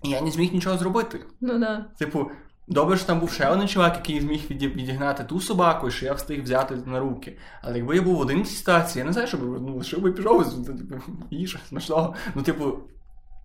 [0.03, 1.19] я не зміг нічого зробити.
[1.41, 1.85] Ну да.
[1.99, 2.31] Типу,
[2.71, 6.13] добре, що там був ще один чувак, який зміг відігнати ту собаку, і що я
[6.13, 7.37] встиг взяти на руки.
[7.61, 10.01] Але якби я був в один цій ситуації, я не знаю, що би ну, лишив
[10.01, 10.95] би пішов, типу,
[11.31, 12.15] їжа, смачного.
[12.35, 12.73] Ну, типу.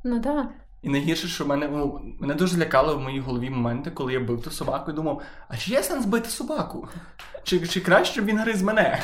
[0.05, 0.49] Ну да.
[0.83, 4.43] І найгірше, що мене ну, мене дуже лякали в моїй голові моменти, коли я бив
[4.43, 6.89] ту собаку і думав, а чи є сенс бити собаку?
[7.43, 9.03] Чи чи краще щоб він гриз мене?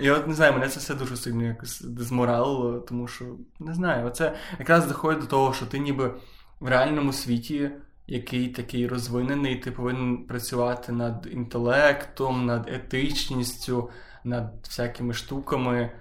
[0.00, 3.24] І от не знаю, мене це все дуже сильно якось дезморалило, тому що
[3.60, 6.14] не знаю, оце якраз доходить до того, що ти ніби
[6.60, 7.70] в реальному світі,
[8.06, 13.90] який такий розвинений, ти повинен працювати над інтелектом, над етичністю,
[14.24, 15.92] над всякими штуками.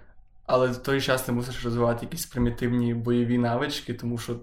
[0.45, 4.35] Але в той час ти мусиш розвивати якісь примітивні бойові навички, тому що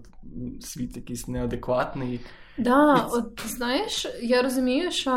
[0.61, 2.20] світ якийсь неадекватний.
[2.61, 5.12] Да, от знаєш, я розумію, що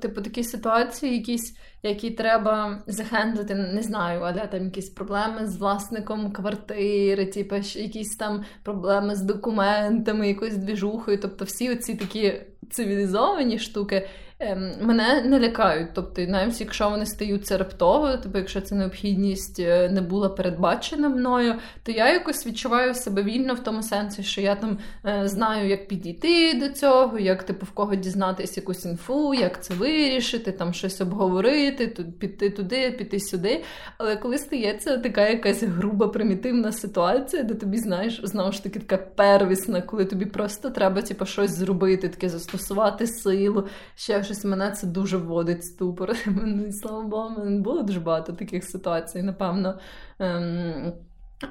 [0.00, 6.32] типу такі ситуації, якісь, які треба захендлити, не знаю, але там якісь проблеми з власником
[6.32, 11.18] квартири, типу, якісь там проблеми з документами, якоюсь двіжухою.
[11.22, 14.08] Тобто всі оці такі цивілізовані штуки.
[14.38, 15.88] Ем, мене не лякають.
[15.94, 21.54] Тобто, навіть якщо вони стаються раптово, тобто, якщо ця необхідність е, не була передбачена мною,
[21.82, 25.88] то я якось відчуваю себе вільно в тому сенсі, що я там е, знаю, як
[25.88, 31.00] підійти до цього, як типу в кого дізнатися якусь інфу, як це вирішити, там щось
[31.00, 33.64] обговорити, тут піти туди, піти сюди.
[33.98, 38.96] Але коли стається така якась груба примітивна ситуація, де тобі знаєш, знову ж таки така
[38.96, 43.68] первісна, коли тобі просто треба типу, щось зробити, таке застосувати силу.
[43.94, 46.16] ще щось мене це дуже вводить ступор.
[46.70, 49.78] Слава Богу, мене було дуже багато таких ситуацій, напевно.
[50.18, 50.92] Ем,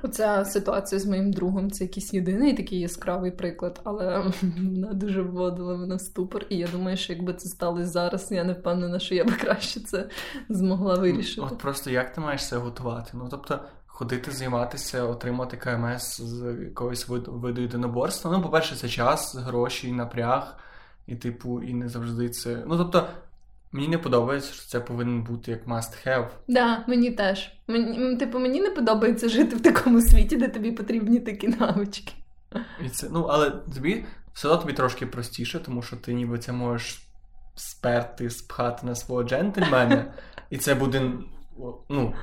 [0.04, 5.78] Оця ситуація з моїм другом це якийсь єдиний такий яскравий приклад, але вона дуже вводила
[5.78, 6.46] мене в ступор.
[6.50, 9.80] І я думаю, що якби це сталося зараз, я не впевнена, що я би краще
[9.80, 10.10] це
[10.50, 11.42] змогла вирішити.
[11.42, 13.12] От просто як ти маєш це готувати?
[13.14, 18.32] Ну тобто ходити, займатися, отримати КМС з якогось виду єдиноборства.
[18.32, 20.58] Ну, по-перше, це час, гроші, напряг.
[21.08, 22.64] І, типу, і не завжди це.
[22.68, 23.08] Ну, тобто,
[23.72, 26.28] мені не подобається, що це повинен бути як must have.
[26.48, 27.52] Да, мені теж.
[27.68, 32.14] Мені, Типу, мені не подобається жити в такому світі, де тобі потрібні такі навички.
[32.86, 36.52] І це, Ну, але тобі все одно тобі трошки простіше, тому що ти ніби це
[36.52, 37.02] можеш
[37.56, 40.14] сперти, спхати на свого джентльмена,
[40.50, 41.12] і це буде
[41.90, 42.14] ну,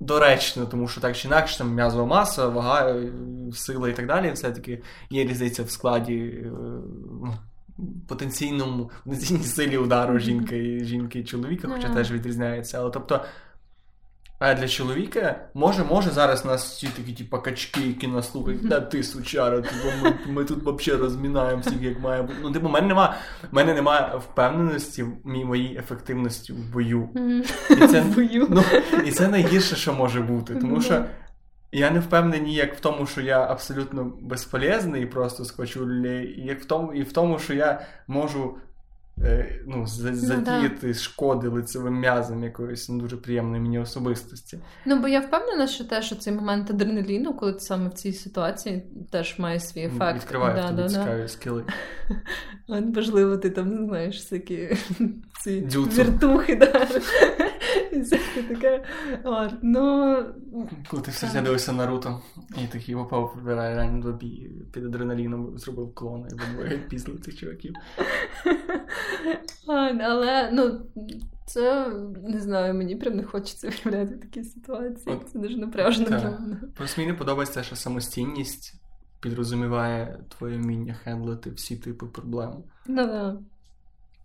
[0.00, 2.96] доречно, тому що так чи інакше там м'язова маса, вага,
[3.52, 4.32] сила і так далі.
[4.32, 6.46] Все-таки є різниця в складі.
[7.78, 12.78] Ну, потенційному потенційній силі удару жінки жінки і чоловіка, хоча теж відрізняється.
[12.78, 13.24] Але тобто.
[14.38, 18.80] А для чоловіка може може зараз нас всі такі, типу, качки, які нас слухають, та
[18.80, 22.34] ти сучара, типу, ми ми тут взагалі розмінаємося, як має бути.
[22.42, 23.14] Ну, типу, мене немає
[23.52, 27.08] мене немає впевненості в моїй ефективності в бою.
[27.70, 28.04] І це
[28.50, 28.62] ну,
[29.04, 30.54] і це найгірше, що може бути.
[30.54, 31.04] Тому що
[31.74, 36.60] я не впевнений як в тому, що я абсолютно безполезний і просто схочу людей, як
[36.60, 38.58] в тому, і в тому, що я можу
[39.66, 44.58] ну, задіяти ну, шкоди лицевим м'язом якоїсь не дуже приємної мені особистості.
[44.86, 48.12] Ну, бо я впевнена, що те, що цей момент адреналіну, коли ти саме в цій
[48.12, 50.16] ситуації теж має свій ефект.
[50.16, 51.28] Відкриває да, да, цікаві да.
[51.28, 51.64] скіли.
[52.94, 54.76] Можливо, ти там знаєш всякі
[55.42, 56.56] ці віртухи.
[56.56, 56.86] Да.
[57.92, 58.84] Всяке таке.
[59.24, 60.16] От, ну...
[60.90, 62.22] Коли ти все дивився Наруто,
[62.62, 64.18] і такий попав вибирає реально
[64.72, 67.74] під адреналіном зробив клона і двоє після цих чуваків.
[70.00, 70.80] Але ну,
[71.46, 71.88] це
[72.22, 75.16] не знаю, мені прям не хочеться виявляти такі ситуації.
[75.16, 76.60] От, це дуже напряжно для мене.
[76.76, 78.74] Просто мені не подобається, що самостійність
[79.20, 82.64] підрозуміває твоє вміння хендлити всі типи проблем.
[82.86, 83.36] Ну, да.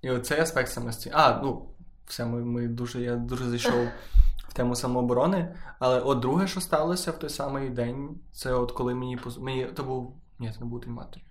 [0.01, 1.11] І оцей аспект самостійності.
[1.13, 1.69] А, ну,
[2.05, 3.87] все, ми, ми дуже, я дуже зайшов
[4.47, 5.55] в тему самооборони.
[5.79, 9.83] Але от друге, що сталося в той самий день, це от коли мені мені то
[9.83, 10.15] був.
[10.39, 11.23] Ні, це не був матері.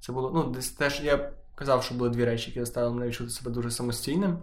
[0.00, 0.30] Це було.
[0.34, 3.70] Ну, десь теж я казав, що були дві речі, які заставили мене відчути себе дуже
[3.70, 4.38] самостійним.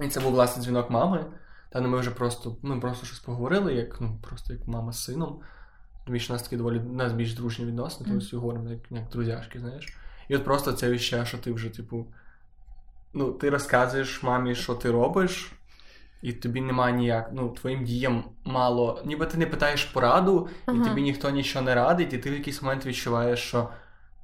[0.00, 1.26] І це був власне дзвінок мами.
[1.70, 5.04] Та ну, ми вже просто ми просто щось поговорили, як ну, просто як мама з
[5.04, 5.40] сином.
[6.06, 8.30] Тому що у нас такі доволі у нас більш дружні відносини, mm.
[8.30, 9.96] тому говоримо як, як друзяшки, знаєш.
[10.28, 12.06] І от просто це віще, що ти вже, типу,
[13.14, 15.52] ну, ти розказуєш мамі, що ти робиш,
[16.22, 19.02] і тобі немає ніяк, ну, твоїм діям мало.
[19.04, 20.78] Ніби ти не питаєш пораду, ага.
[20.78, 23.68] і тобі ніхто нічого не радить, і ти в якийсь момент відчуваєш, що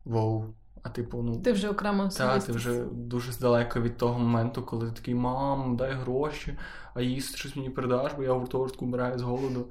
[0.05, 0.55] воу.
[0.85, 4.89] А типу, ну ти вже окремо Так, ти вже дуже здалеко від того моменту, коли
[4.89, 6.59] ти такий мам, дай гроші,
[6.95, 9.69] а їсти щось мені передаш, бо я гуртожитку вмираю з голоду.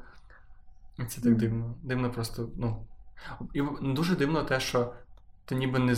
[1.00, 1.76] І це так дивно.
[1.84, 2.88] Дивно просто, ну.
[3.54, 4.94] І дуже дивно те, що
[5.46, 5.96] ти ніби не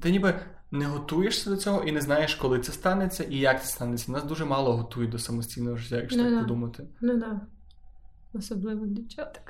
[0.00, 3.68] ти ніби не готуєшся до цього і не знаєш, коли це станеться і як це
[3.68, 4.12] станеться.
[4.12, 6.40] Нас дуже мало готують до самостійного життя, якщо ну, так да.
[6.40, 6.86] подумати.
[7.00, 7.20] Ну так.
[7.20, 7.40] Да.
[8.38, 9.42] Особливо дівчаток.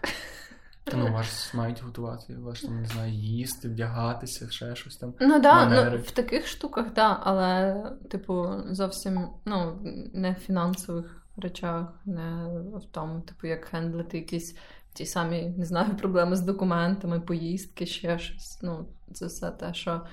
[0.97, 5.15] Ну, вас мають готувати, вас там, не знаю, їсти, вдягатися, ще щось там.
[5.21, 9.79] Ну так, да, ну, в таких штуках, так, да, але, типу, зовсім ну,
[10.15, 14.57] не в фінансових речах, не в тому, типу, як хендлити якісь
[14.93, 18.59] ті самі, не знаю, проблеми з документами, поїздки, ще щось.
[18.63, 20.07] Ну, це все те, що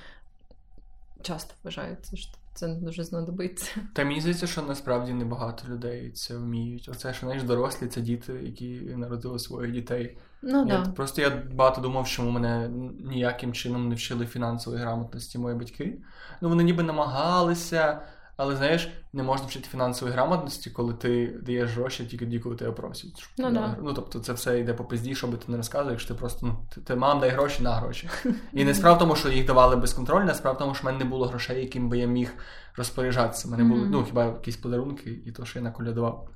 [1.21, 3.71] часто вважається, що це дуже знадобиться.
[3.93, 6.89] Та мені здається, що насправді небагато людей це вміють.
[6.91, 10.17] Оце, що знаєш, дорослі це діти, які народили своїх дітей.
[10.41, 10.91] Ну, я, да.
[10.91, 15.97] Просто я багато думав, що мене ніяким чином не вчили фінансової грамотності мої батьки.
[16.41, 18.01] Ну, вони ніби намагалися.
[18.37, 22.71] Але знаєш, не можна вчити фінансової грамотності, коли ти даєш гроші тільки тоді, коли тебе
[22.71, 23.29] просять.
[23.37, 23.77] Ну, да.
[23.81, 26.57] ну тобто це все йде по пизді, що би ти не розказуєш, ти просто ну,
[26.75, 28.09] ти, ти мам дай гроші на гроші.
[28.53, 30.85] І не справа в тому, що їх давали безконтрольно, а справа в тому, що в
[30.85, 32.33] мене не було грошей, яким би я міг
[32.75, 33.47] розпоряджатися.
[33.47, 36.29] Мене були ну хіба якісь подарунки і то, що я наколядував.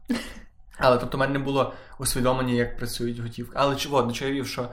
[0.78, 3.54] Але тобто, в мене не було усвідомлення, як працюють готівки.
[3.56, 4.70] Але чого, до чого я вів, що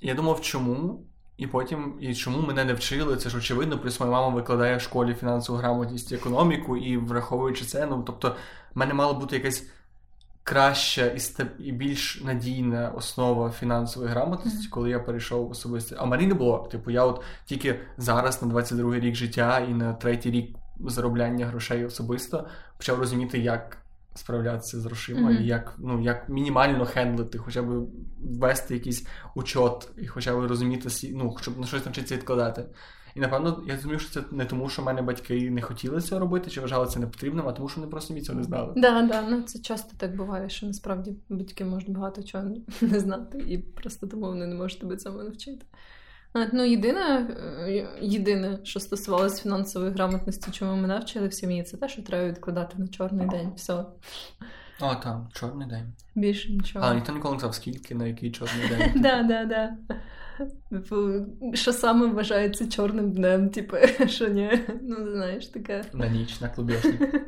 [0.00, 1.06] я думав, чому
[1.40, 4.80] і потім, і чому мене не вчили, це ж очевидно, плюс моя мама викладає в
[4.80, 8.36] школі фінансову грамотність і економіку, і враховуючи це, ну тобто,
[8.74, 9.66] в мене мала бути якась
[10.44, 11.46] краща і стаб...
[11.58, 14.70] і більш надійна основа фінансової грамотності, mm-hmm.
[14.70, 15.96] коли я перейшов особисто.
[15.98, 16.68] А в мене не було.
[16.72, 21.84] Типу, я от тільки зараз, на 22-й рік життя і на третій рік заробляння грошей
[21.84, 23.76] особисто почав розуміти, як
[24.14, 25.40] справлятися з грошима, mm-hmm.
[25.40, 30.88] і як ну, як мінімально хендлити, хоча б ввести якийсь учот, і хоча б розуміти,
[31.14, 32.64] ну, щоб на щось навчитися відкладати.
[33.14, 36.20] І напевно, я розумію, що це не тому, що в мене батьки не хотіли цього
[36.20, 38.72] робити, чи вважали це непотрібним, а тому, що вони просто мені цього не знали.
[38.76, 42.44] Да, да, ну це часто так буває, що насправді батьки можуть багато чого
[42.80, 45.66] не знати, і просто тому вони не можуть тебе цьому навчити.
[46.34, 47.26] Ну, єдине,
[47.68, 52.28] е, єдине, що стосувалося фінансової грамотності, чому мене вчили в сім'ї, це те, що треба
[52.28, 53.52] відкладати на чорний день.
[53.56, 53.84] Все.
[54.80, 55.92] О, там, чорний день.
[56.14, 56.84] Більше нічого.
[56.84, 59.02] А ніхто ніколи не сказав, скільки, на який чорний день.
[59.02, 59.70] Так, так, так.
[61.54, 65.84] Що саме вважається чорним днем, типу, що ні, ну знаєш, таке.
[65.92, 67.14] На ніч, на клубешник.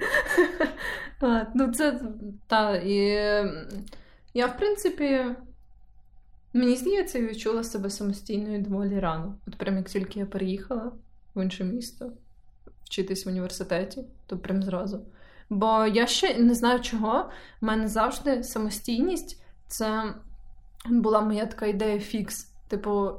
[1.54, 2.00] Ну, це
[2.46, 2.96] та, і
[4.34, 5.24] я, в принципі.
[6.52, 9.34] Мені здається, я відчула себе самостійною доволі рано.
[9.46, 10.92] От прям як тільки я переїхала
[11.34, 12.12] в інше місто
[12.92, 15.06] вчитись в університеті, то прям зразу.
[15.50, 17.30] Бо я ще не знаю чого.
[17.62, 20.14] У мене завжди самостійність це
[20.86, 22.51] була моя така ідея фікс.
[22.72, 23.11] Типу,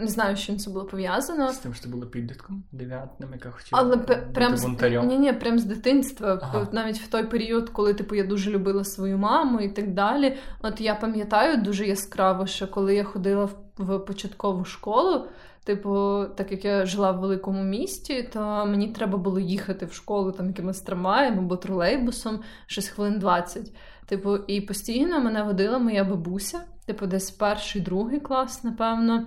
[0.00, 1.52] не знаю, з чим це було пов'язано.
[1.52, 4.66] З тим, що ти була підлітком, дев'ятним, яка хотіла Але бути прям з...
[5.04, 6.38] Ні, ні, прям з дитинства.
[6.42, 6.68] Ага.
[6.72, 10.36] Навіть в той період, коли типу, я дуже любила свою маму і так далі.
[10.62, 15.26] От я пам'ятаю дуже яскраво, що коли я ходила в, в початкову школу,
[15.64, 20.32] типу, так як я жила в великому місті, то мені треба було їхати в школу
[20.32, 23.72] там якимось трамваєм або тролейбусом щось хвилин 20.
[24.08, 29.26] Типу, і постійно мене водила моя бабуся типу, десь перший, другий клас, напевно,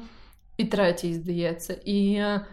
[0.57, 1.73] і третій, здається.
[1.85, 2.45] І е,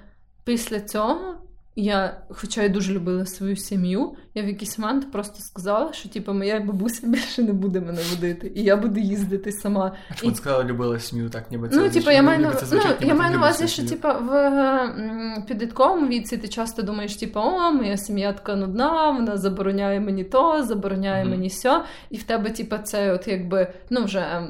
[0.45, 1.35] після цього
[1.83, 6.33] я, хоча я дуже любила свою сім'ю, я в якийсь момент просто сказала, що типу,
[6.33, 9.93] моя бабуся більше не буде мене водити, і я буду їздити сама.
[10.11, 10.35] А чому і...
[10.35, 13.39] ти сказала, любила сім'ю, так ніби це Ну, типу, я маю ну, я маю на
[13.39, 19.11] увазі, що типу, в підлітковому віці ти часто думаєш, типу, о, моя сім'я така нудна,
[19.11, 21.31] вона забороняє мені то, забороняє mm-hmm.
[21.31, 24.49] мені сьо, і в тебе, типу, це от якби, ну вже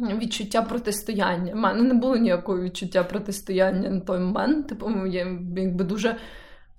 [0.00, 1.52] відчуття протистояння.
[1.52, 4.68] У мене не було ніякого відчуття протистояння на той момент.
[4.68, 6.16] Типу, я якби дуже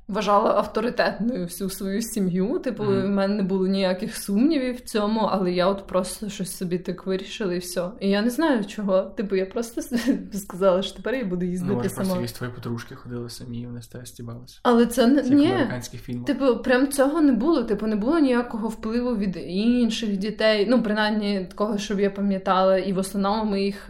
[0.08, 2.60] вважала авторитетною всю свою сім'ю.
[2.60, 3.06] Типу, mm.
[3.06, 7.06] в мене не було ніяких сумнівів в цьому, але я от просто щось собі так
[7.06, 7.90] вирішила і все.
[8.00, 9.02] І я не знаю чого.
[9.02, 9.82] Типу, я просто
[10.34, 12.16] сказала, що тепер я буду їздити ну, сама.
[12.16, 14.60] Просто твої подружки ходили самі, вони з тебе стібалися.
[14.64, 15.52] Але це не ні.
[15.52, 16.26] американських фільмах.
[16.26, 17.64] Типу, прям цього не було.
[17.64, 20.68] Типу, не було ніякого впливу від інших дітей.
[20.70, 23.90] Ну, принаймні, такого, щоб я пам'ятала, і в основному моїх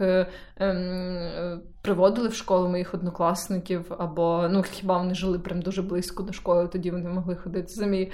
[0.58, 6.32] ем, приводили в школу моїх однокласників, або ну хіба вони жили прям дуже близько до
[6.32, 8.12] школи, тоді вони могли ходити самі.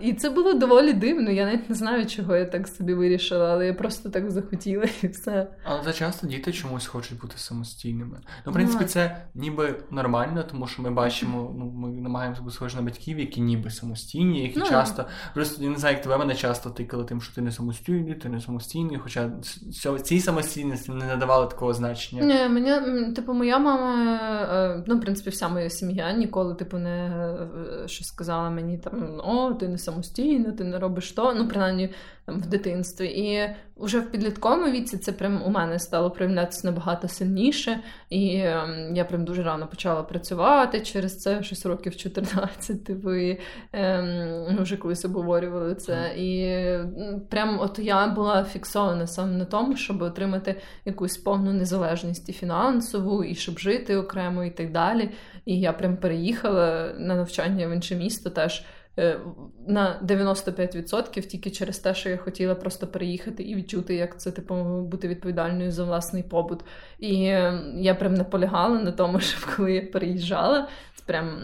[0.00, 1.30] І це було доволі дивно.
[1.30, 5.08] Я навіть не знаю, чого я так собі вирішила, але я просто так захотіла і
[5.08, 5.50] все.
[5.64, 8.20] Але це часто діти чомусь хочуть бути самостійними.
[8.46, 12.76] Ну, в принципі, це ніби нормально, тому що ми бачимо, ну ми намагаємося бути схожі
[12.76, 16.34] на батьків, які ніби самостійні, які ну, часто просто я не знаю, як тебе мене
[16.34, 19.30] часто тикали тим, що ти не самостійний, ти не самостійний, хоча
[20.02, 22.22] цій самостійності не надавали такого значення.
[22.22, 24.18] Ні, мені типу, моя мама,
[24.52, 27.36] е, ну, в принципі, вся моя сім'я ніколи, типу, не
[27.86, 31.34] щось сказала мені там: о, ти не самостійна, ти не робиш то.
[31.34, 31.94] Ну, принаймні
[32.26, 33.06] в дитинстві.
[33.06, 37.80] І вже в підлітковому віці це прям у мене стало проявлятися набагато сильніше.
[38.10, 43.40] І ем, я прям дуже рано почала працювати через це, щось років 14, типу, і
[43.72, 46.14] ем, вже колись обговорювали це.
[46.16, 46.60] І
[47.28, 53.24] прям от я була фіксована саме на тому, щоб отримати якусь повну незалежність і фінансову,
[53.24, 55.10] і щоб жити окремо, і так далі.
[55.44, 58.64] І я прям переїхала на навчання в інше місто теж.
[58.98, 59.20] Е,
[59.66, 64.54] на 95% тільки через те, що я хотіла просто переїхати і відчути, як це типу
[64.82, 66.60] бути відповідальною за власний побут.
[66.98, 70.68] І е, я прям наполягала на тому, щоб коли я переїжджала,
[71.06, 71.38] прям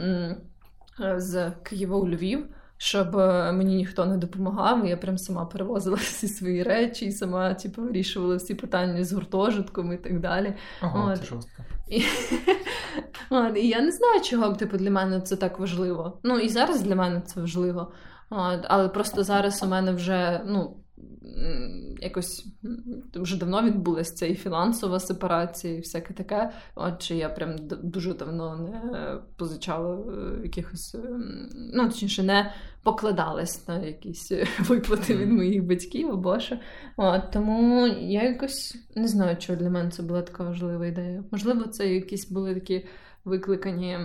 [1.17, 2.47] з Києва у Львів
[2.83, 4.87] щоб е, мені ніхто не допомагав.
[4.87, 9.93] Я прям сама перевозила всі свої речі, і сама типу, вирішувала всі питання з гуртожитком
[9.93, 10.55] і так далі.
[10.81, 11.63] Ага, це жорстко.
[11.93, 12.05] І...
[13.31, 16.21] От, і я не знаю, чого типу, для мене це так важливо.
[16.23, 17.93] Ну і зараз для мене це важливо.
[18.31, 20.77] От, але просто зараз у мене вже ну,
[22.01, 22.47] якось
[23.15, 26.53] вже давно відбулася ця і фінансова сепарація, і всяке таке.
[26.75, 31.09] Отже, я прям дуже давно не позичала е, якихось, е,
[31.75, 36.59] ну точніше, не покладалась на якісь виплати від моїх батьків або що.
[36.97, 41.25] От, Тому я якось не знаю, чого для мене це була така важлива ідея.
[41.31, 42.87] Можливо, це якісь були такі
[43.25, 43.99] викликані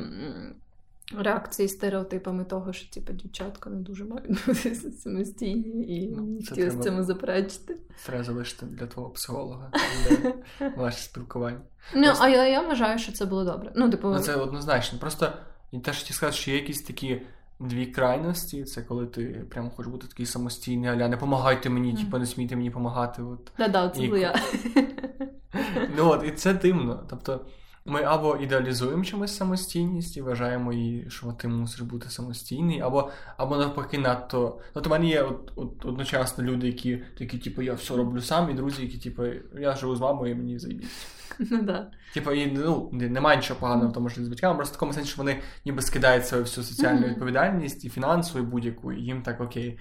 [1.15, 6.83] реакції стереотипами того, що типу, дівчатка не дуже мають бути самостійні і ну, хотіли з
[6.83, 7.77] цьому заперечити.
[8.05, 9.71] Треба залишити для твого психолога
[10.77, 11.61] ваше спілкування.
[11.95, 12.23] Ну, Просто...
[12.23, 13.71] а я, я вважаю, що це було добре.
[13.75, 14.07] Ну, типу...
[14.07, 14.99] ну це однозначно.
[14.99, 15.33] Просто
[15.71, 17.21] і теж хотів сказати, що є якісь такі.
[17.59, 21.99] Дві крайності, це коли ти прямо хочеш бути такий самостійний, аля не помагайте мені, mm.
[21.99, 23.21] типу, не смійте мені допомагати.
[23.57, 24.19] Да-да, це і...
[24.19, 24.35] я.
[25.97, 27.07] Ну от, і це дивно.
[27.09, 27.45] Тобто,
[27.87, 33.57] ми або ідеалізуємо чимось самостійність і вважаємо її, що ти мусиш бути самостійний, або або
[33.57, 34.59] навпаки, надто.
[34.75, 38.21] Ну, то в мене є от, от, одночасно люди, які такі, типу, я все роблю
[38.21, 39.23] сам, і друзі, які, типу,
[39.59, 40.87] я живу з мамою, і мені заїбіть.
[41.39, 41.91] Ну, да.
[42.13, 45.09] Типу, і ну, немає нічого поганого в тому, що з батьками, просто в такому сенсі,
[45.09, 49.41] що вони ніби скидають свою всю соціальну відповідальність і фінансову, і будь-яку, і їм так
[49.41, 49.79] окей.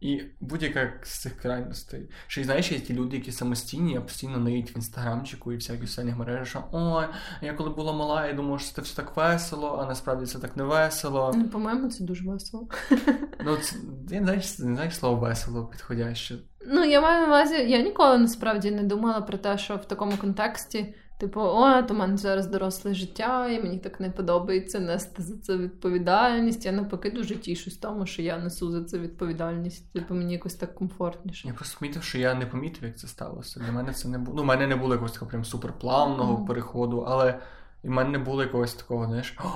[0.00, 2.10] І будь-яка з цих крайностей.
[2.26, 5.88] Ще й знаєш, є ті люди, які самостійні, а постійно наїдь в інстаграмчику і всяких
[5.88, 7.04] соціальних мережах, що ой,
[7.42, 10.56] я коли була мала, я думала, що це все так весело, а насправді це так
[10.56, 11.32] не весело.
[11.36, 12.68] Ну, по-моєму, це дуже весело.
[13.44, 13.76] Ну, це,
[14.10, 16.38] я не знаю слово весело підходяще.
[16.66, 20.16] Ну, я маю на увазі, я ніколи насправді не думала про те, що в такому
[20.16, 20.94] контексті.
[21.18, 25.36] Типу, о, то в мене зараз доросле життя, і мені так не подобається нести за
[25.36, 26.66] це відповідальність.
[26.66, 29.92] Я навпаки дуже тішусь тому, що я несу за це відповідальність.
[29.92, 31.48] Типу, мені якось так комфортніше.
[31.48, 33.60] Я просто помітив, що я не помітив, як це сталося.
[33.60, 34.36] Для мене це не було.
[34.36, 36.46] Ну, у мене не було якогось такого прям суперплавного mm-hmm.
[36.46, 37.40] переходу, але
[37.84, 39.48] і в мене не було якогось такого, знаєш, о,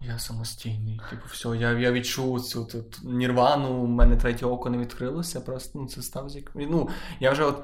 [0.00, 1.00] я самостійний.
[1.10, 5.40] Типу, все, я я відчув цю тут нірвану, у мене третє око не відкрилося.
[5.40, 6.50] Просто ну, це став як...
[6.54, 6.88] Ну,
[7.20, 7.62] я вже от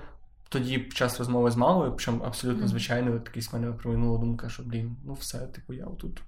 [0.49, 4.63] тоді під час розмови з мамою, причому абсолютно звичайно, такий якийсь мене проминула думка, що
[4.63, 6.23] блін, ну все, типу, я тут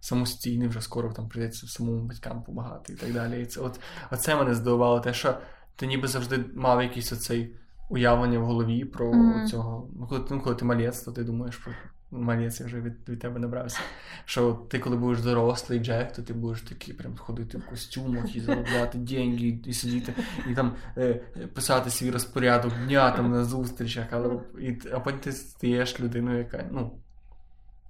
[0.00, 3.42] самостійний, вже скоро там прийдеться самому батькам допомагати і так далі.
[3.42, 3.80] І це от
[4.10, 5.38] оце мене здивувало, те, що
[5.76, 7.56] ти ніби завжди мав якийсь оцей
[7.90, 9.46] уявлення в голові про mm-hmm.
[9.46, 9.88] цього.
[9.98, 11.72] Ну, коли, ну, коли ти малець, то ти думаєш про
[12.14, 13.80] Малець, я вже від від тебе набрався.
[14.24, 18.40] Що ти, коли будеш дорослий Джек, то ти будеш такий прям ходити в костюмах і
[18.40, 20.14] заробляти деньги, і сидіти,
[20.50, 21.14] і там е,
[21.54, 26.68] писати свій розпорядок дня там на зустрічах, але і, а потім ти стаєш людиною, яка
[26.70, 27.00] ну.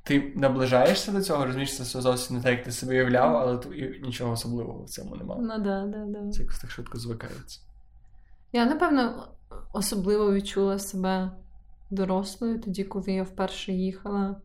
[0.06, 3.58] Ти наближаєшся до цього, розумієш, це все зовсім не так, як ти себе уявляв, але
[3.58, 5.40] тут і нічого особливого в цьому немає.
[5.42, 6.30] Ну да, да, да.
[6.30, 7.60] Це якось так швидко звикається.
[8.52, 9.28] Я, напевно,
[9.72, 11.30] особливо відчула себе
[11.94, 14.36] дорослою, тоді, коли я вперше їхала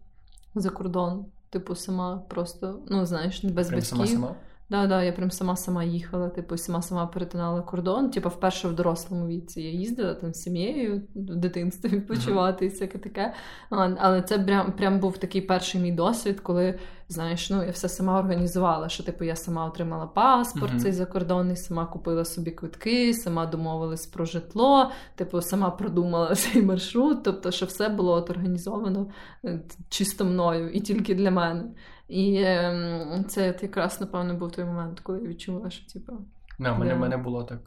[0.55, 1.25] за кордон.
[1.49, 3.97] Типу, сама просто, ну, знаєш, без прям батьків.
[3.97, 4.35] Сама-сама?
[4.69, 8.11] Да, да, я прям сама-сама їхала, типу, сама-сама перетинала кордон.
[8.11, 12.67] Типу, вперше в дорослому віці я їздила там з сім'єю в дитинстві відпочивати uh-huh.
[12.67, 13.33] і всяке таке.
[13.69, 18.19] Але це прям прям був такий перший мій досвід, коли знаєш, ну я все сама
[18.19, 18.89] організувала.
[18.89, 20.79] Що типу я сама отримала паспорт, mm-hmm.
[20.79, 27.23] цей закордонний, сама купила собі квитки, сама домовилась про житло, типу, сама продумала цей маршрут.
[27.23, 29.07] Тобто, що все було от організовано
[29.45, 31.63] е, чисто мною і тільки для мене.
[32.09, 36.13] І е, це якраз, напевно, був той момент, коли я відчула, що типу.
[36.59, 37.59] Не, мене, мене було так.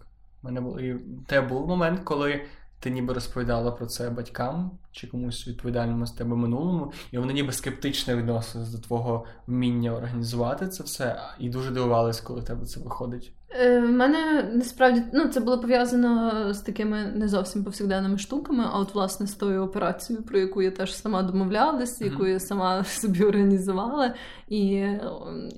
[0.42, 2.44] Мене було і те був момент, коли
[2.82, 7.52] ти ніби розповідала про це батькам чи комусь відповідальному з тебе минулому, і вони ніби
[7.52, 12.80] скептично відносились до твого вміння організувати це все, і дуже дивувались, коли в тебе це
[12.80, 13.32] виходить.
[13.54, 18.78] Е, в мене насправді ну, це було пов'язано з такими не зовсім повсякденними штуками, а
[18.78, 23.24] от власне з тою операцією, про яку я теж сама домовлялася, яку я сама собі
[23.24, 24.14] організувала.
[24.48, 24.86] І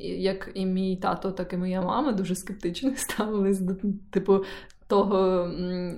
[0.00, 3.74] як і мій тато, так і моя мама дуже скептично ставились до
[4.10, 4.44] типу
[4.86, 5.48] того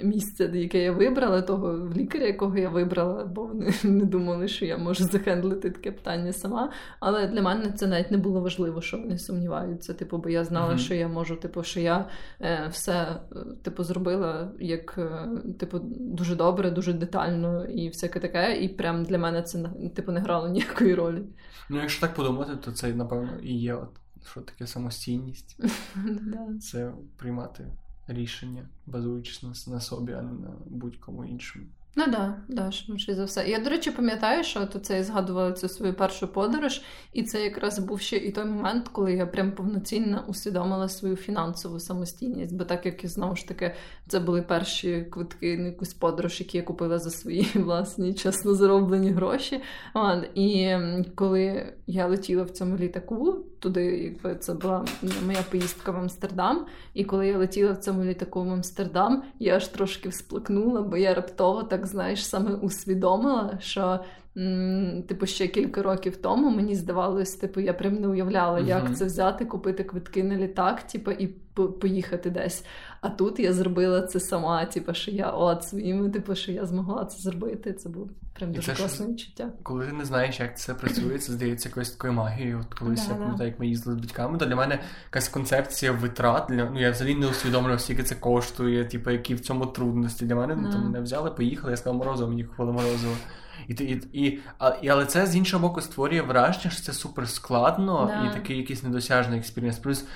[0.02, 4.78] місця, яке я вибрала, того лікаря, якого я вибрала, бо вони не думали, що я
[4.78, 6.72] можу захендлити таке питання сама.
[7.00, 9.94] Але для мене це навіть не було важливо, що вони сумніваються.
[9.94, 10.78] Типу, бо я знала, mm-hmm.
[10.78, 12.08] що я можу, типу, що я
[12.40, 15.28] е, все е, типу, зробила як е,
[15.58, 18.56] типу, дуже добре, дуже детально і всяке таке.
[18.60, 21.22] І прям для мене це типу не грало ніякої ролі.
[21.70, 23.90] Ну, якщо так подумати, то це напевно і є от
[24.30, 25.60] що таке самостійність.
[26.60, 27.66] Це приймати
[28.06, 31.66] рішення, базуючись на, на собі, а не на будь-кому іншому.
[31.98, 33.48] Ну да, да, швидше за все.
[33.48, 36.82] Я, до речі, пам'ятаю, що то це я згадувала цю свою першу подорож,
[37.12, 41.80] і це якраз був ще і той момент, коли я прям повноцінно усвідомила свою фінансову
[41.80, 42.56] самостійність.
[42.56, 43.74] Бо так як і знову ж таки
[44.08, 49.10] це були перші квитки на якусь подорож, які я купила за свої власні чесно зароблені
[49.10, 49.60] гроші.
[50.34, 50.76] І
[51.14, 54.84] коли я летіла в цьому літаку, туди, якби це була
[55.26, 56.66] моя поїздка в Амстердам.
[56.94, 61.14] І коли я летіла в цьому літаку в Амстердам, я аж трошки всплакнула, бо я
[61.14, 64.00] раптово так знаєш саме усвідомила, що
[65.08, 68.94] Типу, ще кілька років тому мені здавалось, типу, я прям не уявляла, як uh-huh.
[68.94, 71.26] це взяти, купити квитки на літак, типу, і
[71.80, 72.64] поїхати десь.
[73.00, 77.04] А тут я зробила це сама, типу, що я от своїми, типу, що я змогла
[77.04, 77.72] це зробити.
[77.72, 79.52] Це було прям дуже класне відчуття.
[79.62, 82.60] Коли ти не знаєш, як це працює, це здається якоюсь такою магією.
[82.60, 86.46] От колись я пам'ятаю, як ми їздили з батьками, то для мене якась концепція витрат.
[86.48, 90.24] Для ну я взагалі не усвідомлював, скільки це коштує, типу, які в цьому трудності.
[90.26, 93.14] Для мене ну, там не взяли, поїхали, я сказав морозиво, мені купили морозиво.
[93.68, 94.40] І, і, і,
[94.82, 98.30] і, Але це з іншого боку створює враження, що це супер складно да.
[98.30, 99.78] і такий якийсь недосяжний experience.
[99.78, 100.06] Плюс,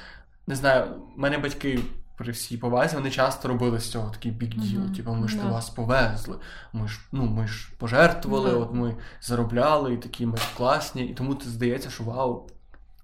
[0.46, 1.78] не знаю, в мене батьки.
[2.20, 4.80] При всій повазі вони часто робили з цього такий big deal.
[4.80, 4.96] Uh-huh.
[4.96, 5.50] Типу, ми ж yeah.
[5.50, 6.36] вас повезли.
[6.72, 8.62] Ми ж ну, ми ж пожертвували, uh-huh.
[8.62, 11.06] от ми заробляли, і такі ми класні.
[11.06, 12.48] І тому ти здається, що вау,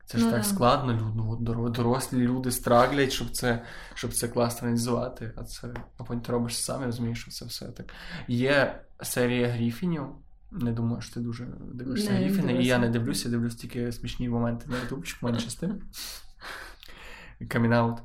[0.07, 0.31] це ж uh-huh.
[0.31, 1.13] так складно.
[1.17, 1.37] Ну,
[1.71, 3.63] дорослі люди страглять, щоб це
[3.95, 5.33] щоб це класно організувати.
[5.37, 7.87] А це а потім ти робиш сам і розумієш, що це все так.
[8.29, 10.07] Є серія Гріфінів.
[10.51, 14.67] Не думаю, що ти дуже дивишся Гріфіна, і я не дивлюся, дивлюсь тільки смішні моменти
[14.69, 15.83] на ютубчик, мене частин.
[17.49, 17.99] Камінаут.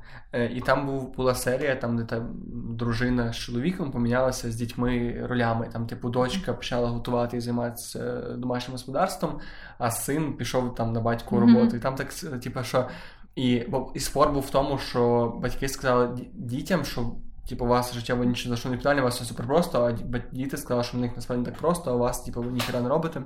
[0.54, 2.30] І там був, була серія, там, де там
[2.76, 5.68] дружина з чоловіком помінялася з дітьми ролями.
[5.72, 9.40] Там, типу, дочка почала готувати і займатися домашнім господарством,
[9.78, 11.76] а син пішов там на батьку роботу.
[11.76, 12.88] І там так, типу, що.
[13.34, 17.12] І, бо, і спор був в тому, що батьки сказали дітям, що
[17.48, 19.92] типу, у вас життєво нічого за що не питання, у вас все супер просто, а
[20.32, 22.88] діти сказали, що в них насправді так просто, а у вас, типу, ви ніхера не
[22.88, 23.22] робите.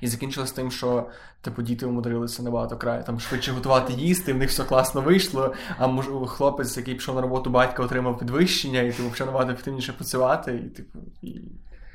[0.00, 1.06] І закінчилось тим, що
[1.40, 5.54] типу діти умудрилися набагато край там швидше готувати їсти, в них все класно вийшло.
[5.78, 9.92] А мож, хлопець, який пішов на роботу батька, отримав підвищення, і типу, почав набагато ефективніше
[9.92, 10.98] працювати, і типу.
[11.22, 11.40] І...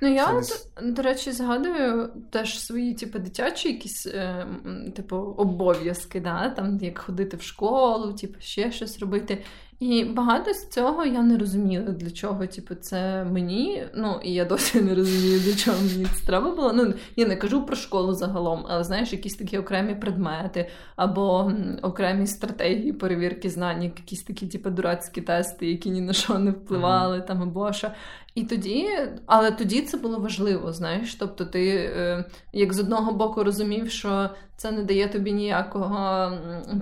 [0.02, 4.48] Ну, я, от, до речі, згадую теж свої, типу, дитячі якісь, е,
[4.96, 6.50] типу, обов'язки, да?
[6.50, 9.44] там, як ходити в школу, типу, ще щось робити.
[9.80, 13.84] І багато з цього я не розуміла, для чого типу, це мені.
[13.96, 16.74] Ну і я досі не розумію, для чого мені це треба було.
[16.74, 21.52] Ну я не кажу про школу загалом, але знаєш, якісь такі окремі предмети або
[21.82, 27.18] окремі стратегії перевірки знань, якісь такі, типу, дурацькі тести, які ні на що не впливали,
[27.18, 27.28] mm-hmm.
[27.28, 27.92] там або що.
[28.36, 28.88] І тоді,
[29.26, 31.16] але тоді це було важливо, знаєш.
[31.16, 36.32] Тобто, ти е, як з одного боку розумів, що це не дає тобі ніякого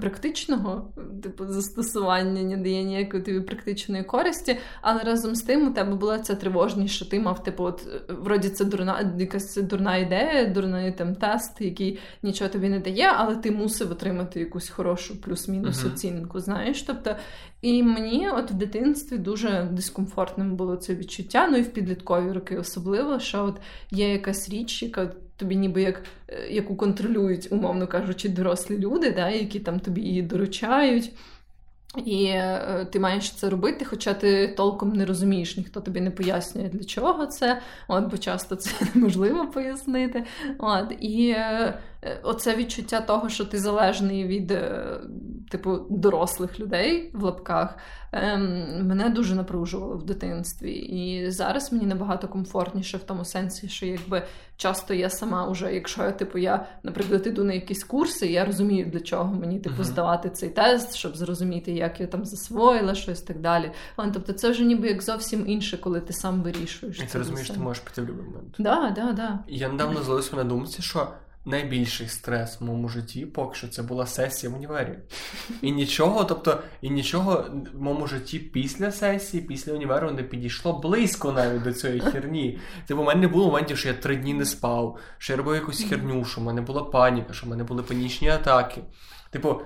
[0.01, 0.93] практичного
[1.23, 6.19] типу застосування, не дає ніякої тобі практичної користі, але разом з тим у тебе була
[6.19, 11.15] ця тривожність, що ти мав, типу, от вроді це дурна якась дурна ідея, дурний там
[11.15, 15.93] тест, який нічого тобі не дає, але ти мусив отримати якусь хорошу плюс-мінус uh-huh.
[15.93, 16.39] оцінку.
[16.39, 17.15] Знаєш, тобто,
[17.63, 21.47] і мені от в дитинстві дуже дискомфортним було це відчуття.
[21.51, 23.61] Ну і в підліткові роки особливо, що от
[23.91, 29.29] є якась річ, яка тобі ніби як е, яку контролюють, умовно кажучи, дорослі люди, да,
[29.29, 31.11] які там тобі її доручають.
[32.05, 36.69] І е, ти маєш це робити, хоча ти толком не розумієш, ніхто тобі не пояснює,
[36.69, 40.23] для чого це, от, бо часто це неможливо пояснити.
[40.59, 41.79] От, І е,
[42.23, 44.99] оце відчуття того, що ти залежний від е,
[45.51, 47.77] типу дорослих людей в лапках,
[48.11, 50.71] ем, мене дуже напружувало в дитинстві.
[50.71, 54.23] І зараз мені набагато комфортніше в тому сенсі, що якби
[54.57, 58.85] часто я сама вже, якщо я типу я, наприклад, іду на якісь курси, я розумію,
[58.85, 63.39] для чого мені типу здавати цей тест, щоб зрозуміти, як я там засвоїла щось так
[63.39, 63.71] далі.
[63.95, 66.99] Тобто, це вже ніби як зовсім інше, коли ти сам вирішуєш.
[66.99, 68.55] І ти розумієш, ти можеш піти в будь-який момент.
[68.59, 69.39] Да, да, да.
[69.47, 71.07] Я недавно злився на думці, що
[71.45, 74.99] найбільший стрес в моєму житті, поки що це була сесія в універі.
[75.61, 81.31] І нічого, тобто, і нічого в моєму житті після сесії, після універу не підійшло близько
[81.31, 82.59] навіть до цієї херні.
[82.87, 85.55] Типу, у мене не було моментів, що я три дні не спав, що я робив
[85.55, 88.81] якусь херню, що в мене була паніка, що в мене були панічні атаки.
[89.31, 89.61] Типу,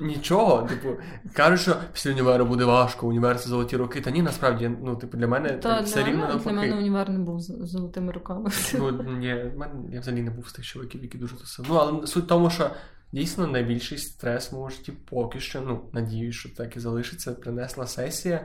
[0.00, 0.88] Нічого, типу,
[1.32, 4.00] кажуть, що після універу буде важко, універ це золоті роки.
[4.00, 6.50] Та ні, насправді, ну, типу, для мене Та, все рівно навпаки.
[6.50, 8.50] Для мене універ не був з золотими руками.
[8.74, 11.68] Ну, ні, мене, я взагалі не був з тих чоловіків, які дуже тусили.
[11.70, 12.70] Ну, але суть в тому, що
[13.12, 18.44] дійсно найбільший стрес в житті поки що, ну, надіюсь, що так і залишиться, принесла сесія,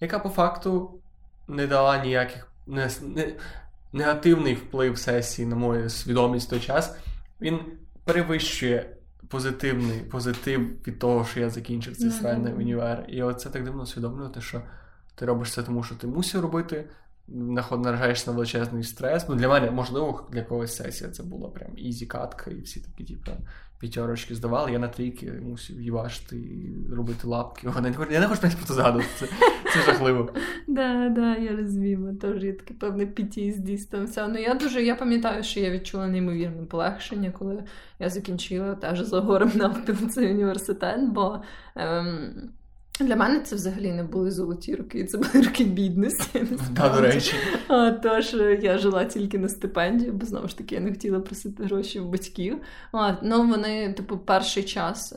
[0.00, 1.00] яка по факту
[1.48, 3.32] не дала ніяких не, не,
[3.92, 6.96] негативний вплив сесії на мою свідомість в той час.
[7.40, 7.58] Він
[8.04, 8.97] перевищує
[9.28, 12.20] позитивний позитив від того, що я закінчив цей mm-hmm.
[12.20, 13.04] сральний універ.
[13.08, 14.62] І оце так дивно усвідомлювати, що
[15.14, 16.84] ти робиш це тому, що ти мусив робити,
[17.28, 19.28] наражаєшся на величезний стрес.
[19.28, 23.04] Ну, для мене, можливо, для когось сесія це була прям easy катка, і всі такі,
[23.04, 23.32] типу,
[23.78, 24.72] п'ятерочки здавали.
[24.72, 27.68] Я на трійки мусив їбашити і робити лапки.
[27.68, 29.08] Хочу, я не хочу про це згадувати.
[29.18, 29.26] Це,
[29.74, 30.32] це жахливо.
[30.66, 32.16] Да, да, я розумію.
[32.20, 34.28] Теж є таке певне PTSD стався.
[34.28, 37.64] Ну я дуже я пам'ятаю, що я відчула неймовірне полегшення, коли
[37.98, 41.38] я закінчила теж з горем навпіл цей університет, бо.
[41.76, 42.50] Ем...
[43.00, 46.46] Для мене це взагалі не були золоті роки, це були роки бідності.
[46.70, 47.36] Да, до речі.
[48.02, 52.00] Тож я жила тільки на стипендію, бо знову ж таки я не хотіла просити гроші
[52.00, 52.58] в батьків.
[52.92, 55.14] А, Ну вони, типу, перший час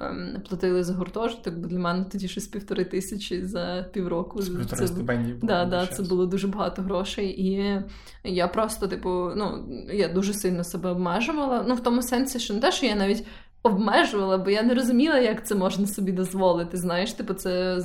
[0.00, 4.42] ем, платили за гуртожиток, бо для мене тоді щось півтори тисячі за півроку.
[4.42, 5.52] З півтори стипендії було.
[5.52, 7.42] Да, да, це було дуже багато грошей.
[7.42, 7.80] І
[8.24, 11.64] я просто, типу, ну, я дуже сильно себе обмежувала.
[11.68, 13.24] Ну, в тому сенсі, що не те, що я навіть
[13.64, 16.76] обмежувала, бо я не розуміла, як це можна собі дозволити.
[16.76, 17.78] Знаєш, типу, це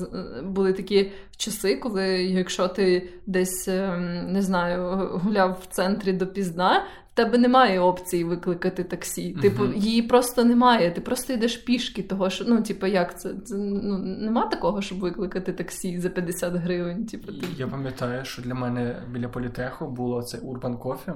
[0.43, 7.15] були такі часи, коли якщо ти десь ем, не знаю, гуляв в центрі допізна, в
[7.15, 9.32] тебе немає опції викликати таксі.
[9.41, 10.91] Типу, uh її просто немає.
[10.91, 13.30] Ти просто йдеш пішки, того що ну, типу, як це?
[13.45, 17.05] це ну, Нема такого, щоб викликати таксі за 50 гривень.
[17.05, 17.47] Типу, ти...
[17.57, 21.13] Я пам'ятаю, що для мене біля політеху було це Urban Coffee.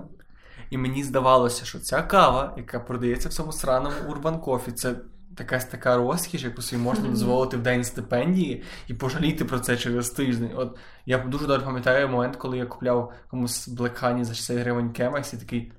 [0.69, 4.95] І мені здавалося, що ця кава, яка продається в цьому сраному Urban Coffee, це
[5.39, 10.09] якась така розкіш, яку собі можна дозволити в день стипендії і пожаліти про це через
[10.09, 10.51] тиждень.
[10.55, 14.91] От я дуже добре пам'ятаю момент, коли я купляв комусь Black Honey за 60 гривень
[14.91, 15.71] Кемекс і такий.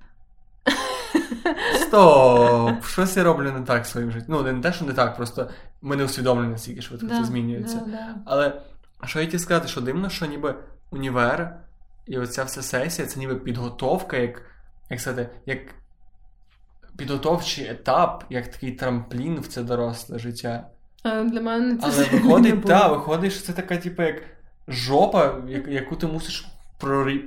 [1.75, 2.85] Стоп!
[2.87, 4.27] Щось я роблю не так в своїм житті.
[4.29, 5.51] Ну, не те, що не так, просто
[5.83, 7.77] ми не усвідомлені, наскільки швидко да, це змінюється.
[7.77, 8.15] Да, да.
[8.25, 8.61] Але
[9.05, 10.55] що я хотів сказати, що дивно, що ніби
[10.91, 11.57] універ
[12.07, 14.43] і оця вся сесія це ніби підготовка, як
[14.91, 15.59] як сказати, як
[16.97, 20.71] підготовчий етап, як такий трамплін в це доросле життя.
[21.03, 24.23] А Для мене це Але виходить, так, виходить, що це така, типу, як
[24.69, 26.47] жопа, яку ти мусиш
[26.81, 27.19] прорі...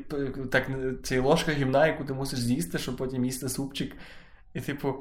[0.51, 0.69] так,
[1.03, 3.95] це ложка гімна, яку ти мусиш з'їсти, щоб потім їсти супчик.
[4.53, 4.95] І, типу,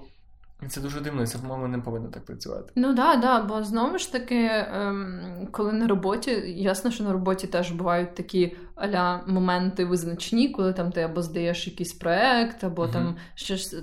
[0.68, 2.72] це дуже дивно, це, по-моєму, не повинно так працювати.
[2.76, 7.12] Ну так, да, да, бо знову ж таки, ем, коли на роботі, ясно, що на
[7.12, 12.82] роботі теж бувають такі аля моменти визначні, коли там ти або здаєш якийсь проект, або
[12.82, 12.92] uh-huh.
[12.92, 13.76] там щось.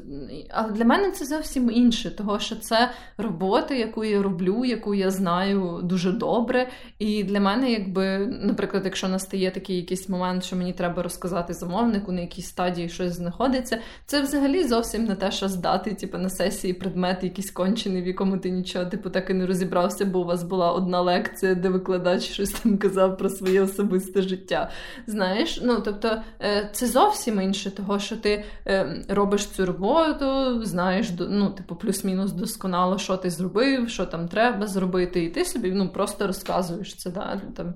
[0.49, 5.11] Але для мене це зовсім інше, того що це робота, яку я роблю, яку я
[5.11, 6.69] знаю дуже добре.
[6.99, 12.11] І для мене, якби, наприклад, якщо настає такий якийсь момент, що мені треба розказати замовнику,
[12.11, 16.62] на якій стадії щось знаходиться, це взагалі зовсім не те, що здати, типу, на сесії
[16.71, 20.43] предмет якийсь кончений, в якому ти нічого, типу, так і не розібрався, бо у вас
[20.43, 24.69] була одна лекція, де викладач щось там казав про своє особисте життя.
[25.07, 31.11] Знаєш, ну тобто е, це зовсім інше, того, що ти е, робиш цю роботу, знаєш,
[31.29, 35.89] ну, типу, плюс-мінус досконало, що ти зробив, що там треба зробити, і ти собі ну,
[35.89, 37.09] просто розказуєш це.
[37.09, 37.73] Да, там.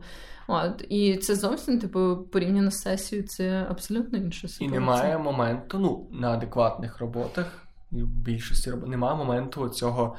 [0.48, 4.70] От, І це зовсім, типу, порівняно з сесією, це абсолютно ситуація.
[4.70, 10.16] І немає моменту, ну, на адекватних роботах, і в більшості робот, немає моменту цього,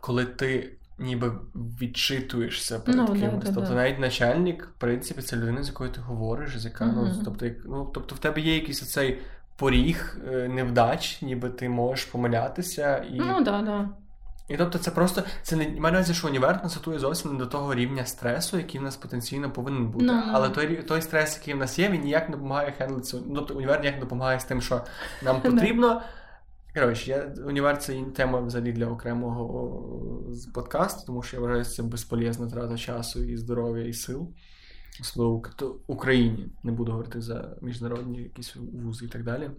[0.00, 3.44] коли ти ніби відчитуєшся перед ну, кимось.
[3.44, 3.74] Да, тобто да.
[3.74, 6.94] навіть начальник, в принципі, це людина, з якою ти говориш, з яка, uh-huh.
[6.94, 9.18] ну, тобто, ну, тобто в тебе є якийсь оцей
[9.56, 12.96] поріг е, невдач, ніби ти можеш помилятися.
[12.96, 13.18] І...
[13.18, 13.88] Ну, да, да.
[14.48, 17.74] І тобто це просто це не має увазі, що універ констатує зовсім не до того
[17.74, 20.04] рівня стресу, який в нас потенційно повинен бути.
[20.04, 20.30] No, no.
[20.32, 23.18] Але той той стрес, який в нас є, він ніяк не допомагає хендлитися.
[23.26, 24.80] Ну, тобто універ ніяк не допомагає з тим, що
[25.22, 26.02] нам потрібно
[26.74, 31.82] Коротше, я універ це тема взагалі для окремого подкасту, тому що я вважаю, що це
[31.82, 34.28] безполезна трата часу і здоров'я, і сил.
[35.00, 36.46] Особливо в Україні.
[36.62, 39.50] Не буду говорити за міжнародні якісь вузи і так далі.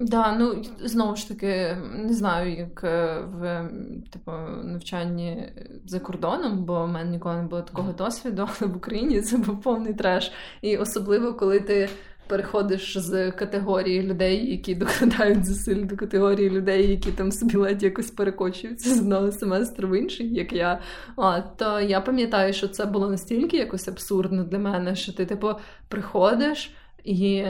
[0.00, 3.70] Да, ну знову ж таки, не знаю, як е, в
[4.12, 4.30] типу,
[4.64, 5.52] навчанні
[5.86, 9.60] за кордоном, бо в мене ніколи не було такого досвіду, але в Україні це був
[9.60, 10.32] повний треш.
[10.62, 11.88] І особливо, коли ти
[12.26, 18.10] переходиш з категорії людей, які докладають зусиль до категорії людей, які там собі ледь якось
[18.10, 20.80] перекочуються з одного семестру в інший, як я.
[21.16, 25.50] А, То я пам'ятаю, що це було настільки якось абсурдно для мене, що ти, типу,
[25.88, 27.44] приходиш і.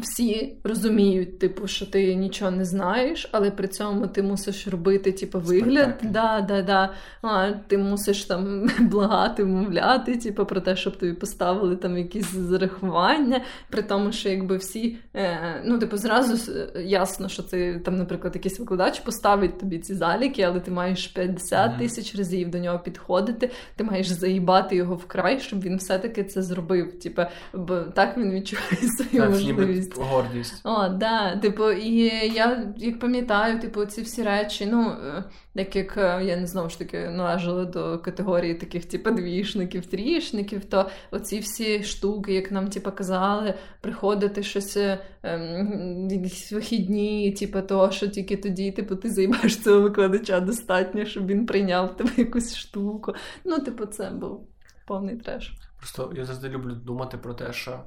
[0.00, 5.40] Всі розуміють, типу, що ти нічого не знаєш, але при цьому ти мусиш робити, типу,
[5.40, 5.94] вигляд.
[6.02, 6.92] Да, да, да.
[7.22, 13.40] А, Ти мусиш там благати, мовляти, типу, про те, щоб тобі поставили там якісь зарахування.
[13.70, 16.52] При тому, що якби всі, е, ну, типу, зразу
[16.84, 21.70] ясно, що ти там, наприклад, якийсь викладач поставить тобі ці заліки, але ти маєш 50
[21.70, 21.78] mm-hmm.
[21.78, 26.98] тисяч разів до нього підходити, ти маєш заїбати його вкрай, щоб він все-таки це зробив.
[26.98, 27.22] Типу,
[27.54, 30.26] бо так він відчуває свою можливість гордість.
[30.26, 30.60] Гордість.
[30.64, 31.36] О, да.
[31.36, 31.94] Типу, і
[32.34, 35.24] я як пам'ятаю, типу, ці всі речі, ну, е,
[35.54, 40.64] так як е, я не знову ж таки належала до категорії таких, типу, двішників, трішників,
[40.64, 44.78] то оці всі штуки, як нам типу, казали, приходити щось
[45.22, 51.26] ем, якісь вихідні, типу, того, що тільки тоді, типу, ти займаєш цього викладача достатньо, щоб
[51.26, 53.12] він прийняв тебе якусь штуку.
[53.44, 54.48] Ну, типу, це був
[54.86, 55.52] повний треш.
[55.78, 57.80] Просто я завжди люблю думати про те, що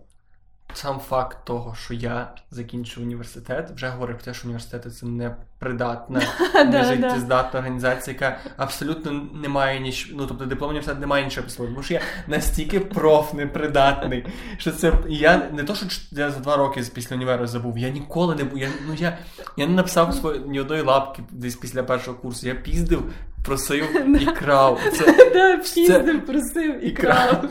[0.73, 6.21] сам факт того, що я закінчив університет, вже говорить про те, що університет це непридатна,
[6.65, 10.13] нежиттєздатна організація, яка абсолютно не має нічого.
[10.21, 14.25] Ну тобто диплом університет не має нічого писати, тому що я настільки проф непридатний,
[14.57, 18.35] що це я не то, що я за два роки після універу забув, я ніколи
[18.35, 18.59] не був.
[18.59, 19.17] Я ну я
[19.57, 22.47] я не написав свої ні одної лапки десь після першого курсу.
[22.47, 23.11] Я піздив.
[23.49, 24.79] Просив і крав.
[24.93, 27.49] Це, да, піздив, просив і крав.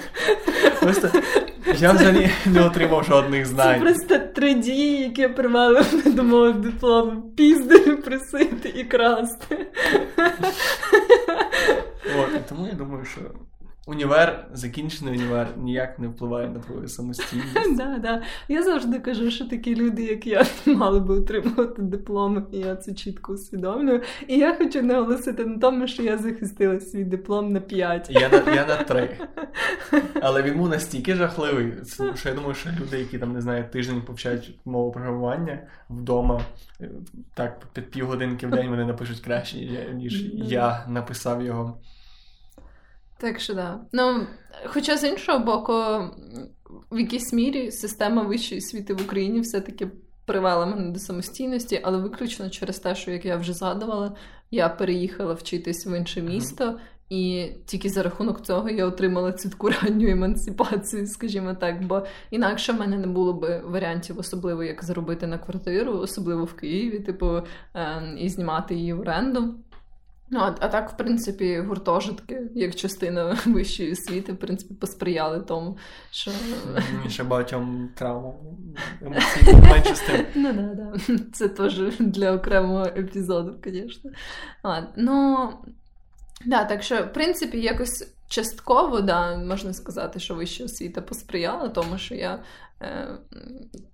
[0.80, 1.11] Просто
[1.78, 3.74] я взагалі не отримав жодних знань.
[3.74, 7.22] Це просто три дії, які привели до мого диплому.
[7.36, 9.66] Піздив, просити і красти.
[12.18, 13.20] От, Тому я думаю, що
[13.89, 17.49] універ, закінчений універ, ніяк не впливає на твою самостійність.
[17.76, 18.22] Да, да.
[18.49, 22.95] Я завжди кажу, що такі люди, як я, мали би отримувати дипломи, і я це
[22.95, 24.03] чітко усвідомлюю.
[24.26, 28.11] І я хочу наголосити на тому, що я захистила свій диплом на 5.
[28.11, 29.16] Я на я на 3.
[30.22, 31.72] Але він був настільки жахливий,
[32.14, 35.59] що я думаю, що люди, які там не знаю, тиждень повчають мову програмування
[35.91, 36.41] вдома,
[37.34, 39.59] так під півгодинки в день вони напишуть краще,
[39.95, 41.78] ніж я написав його.
[43.18, 43.80] Так що да.
[43.92, 44.26] Ну,
[44.66, 45.72] Хоча з іншого боку,
[46.90, 49.90] в якійсь мірі система вищої освіти в Україні все-таки
[50.24, 54.16] привела мене до самостійності, але виключно через те, що як я вже згадувала,
[54.50, 56.78] я переїхала вчитись в інше місто,
[57.10, 59.50] і тільки за рахунок цього я отримала цю
[59.82, 61.86] ранню емансипацію, скажімо так.
[61.86, 66.54] Бо інакше в мене не було б варіантів, особливо як заробити на квартиру, особливо в
[66.54, 67.40] Києві, типу,
[67.74, 69.54] ем, і знімати її в оренду.
[70.30, 75.78] Ну, а, а так, в принципі, гуртожитки, як частина вищої освіти, в принципі, посприяли тому,
[76.10, 76.30] що.
[77.08, 78.34] Ще багатьом травмам
[79.02, 80.26] емоційно менше з тим.
[80.34, 80.92] Ну, да, да.
[81.32, 84.10] Це теж для окремого епізоду, звісно.
[84.96, 85.48] Ну,
[86.46, 91.98] да, так що, в принципі, якось частково, да, можна сказати, що вища освіта посприяла тому,
[91.98, 92.42] що я
[92.82, 93.18] е,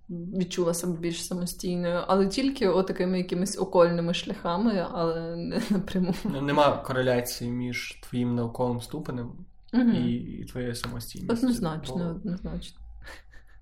[0.08, 6.14] відчула себе більш самостійною, але тільки отакими якимись окольними шляхами, але не напряму.
[6.24, 9.32] Ну, нема кореляції між твоїм науковим ступенем
[9.74, 9.90] угу.
[9.90, 11.34] і, і твоєю самостійністю.
[11.34, 12.80] Однозначно, Бо однозначно.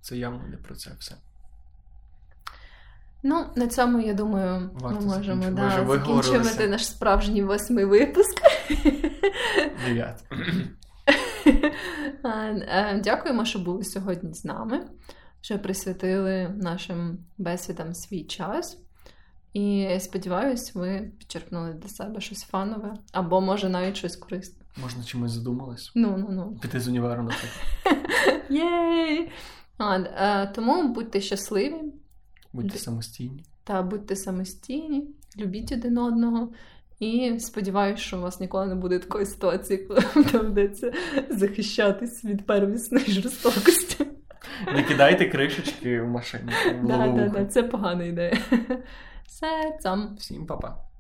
[0.01, 1.15] Це явно не про це все.
[3.25, 8.41] Ну, на цьому, я думаю, Варто ми можемо да, закінчувати наш справжній восьмий випуск.
[9.87, 10.25] Дев'ят.
[13.05, 14.87] Дякуємо, що були сьогодні з нами,
[15.41, 18.79] що присвятили нашим бесідам свій час.
[19.53, 24.65] І сподіваюсь, ви підчерпнули для себе щось фанове, або, може, навіть щось корисне.
[24.77, 25.93] Можна чимось задумались?
[25.95, 26.59] Ну, ну, ну.
[26.63, 28.43] Піти з універу, наприклад.
[28.51, 29.31] Єй!
[30.55, 31.83] Тому будьте щасливі.
[32.53, 33.45] Будьте самостійні.
[33.65, 35.09] Та будьте самостійні,
[35.39, 36.53] любіть один одного.
[37.03, 40.93] І сподіваюся, що у вас ніколи не буде такої ситуації, коли вам доведеться
[41.31, 44.07] захищатись від первісної жорстокості.
[44.75, 46.53] Не кидайте кришечки в машині.
[46.89, 48.39] Так, так, так, це погана ідея.
[49.27, 50.17] Все, цам.
[50.19, 50.92] Всім па-па.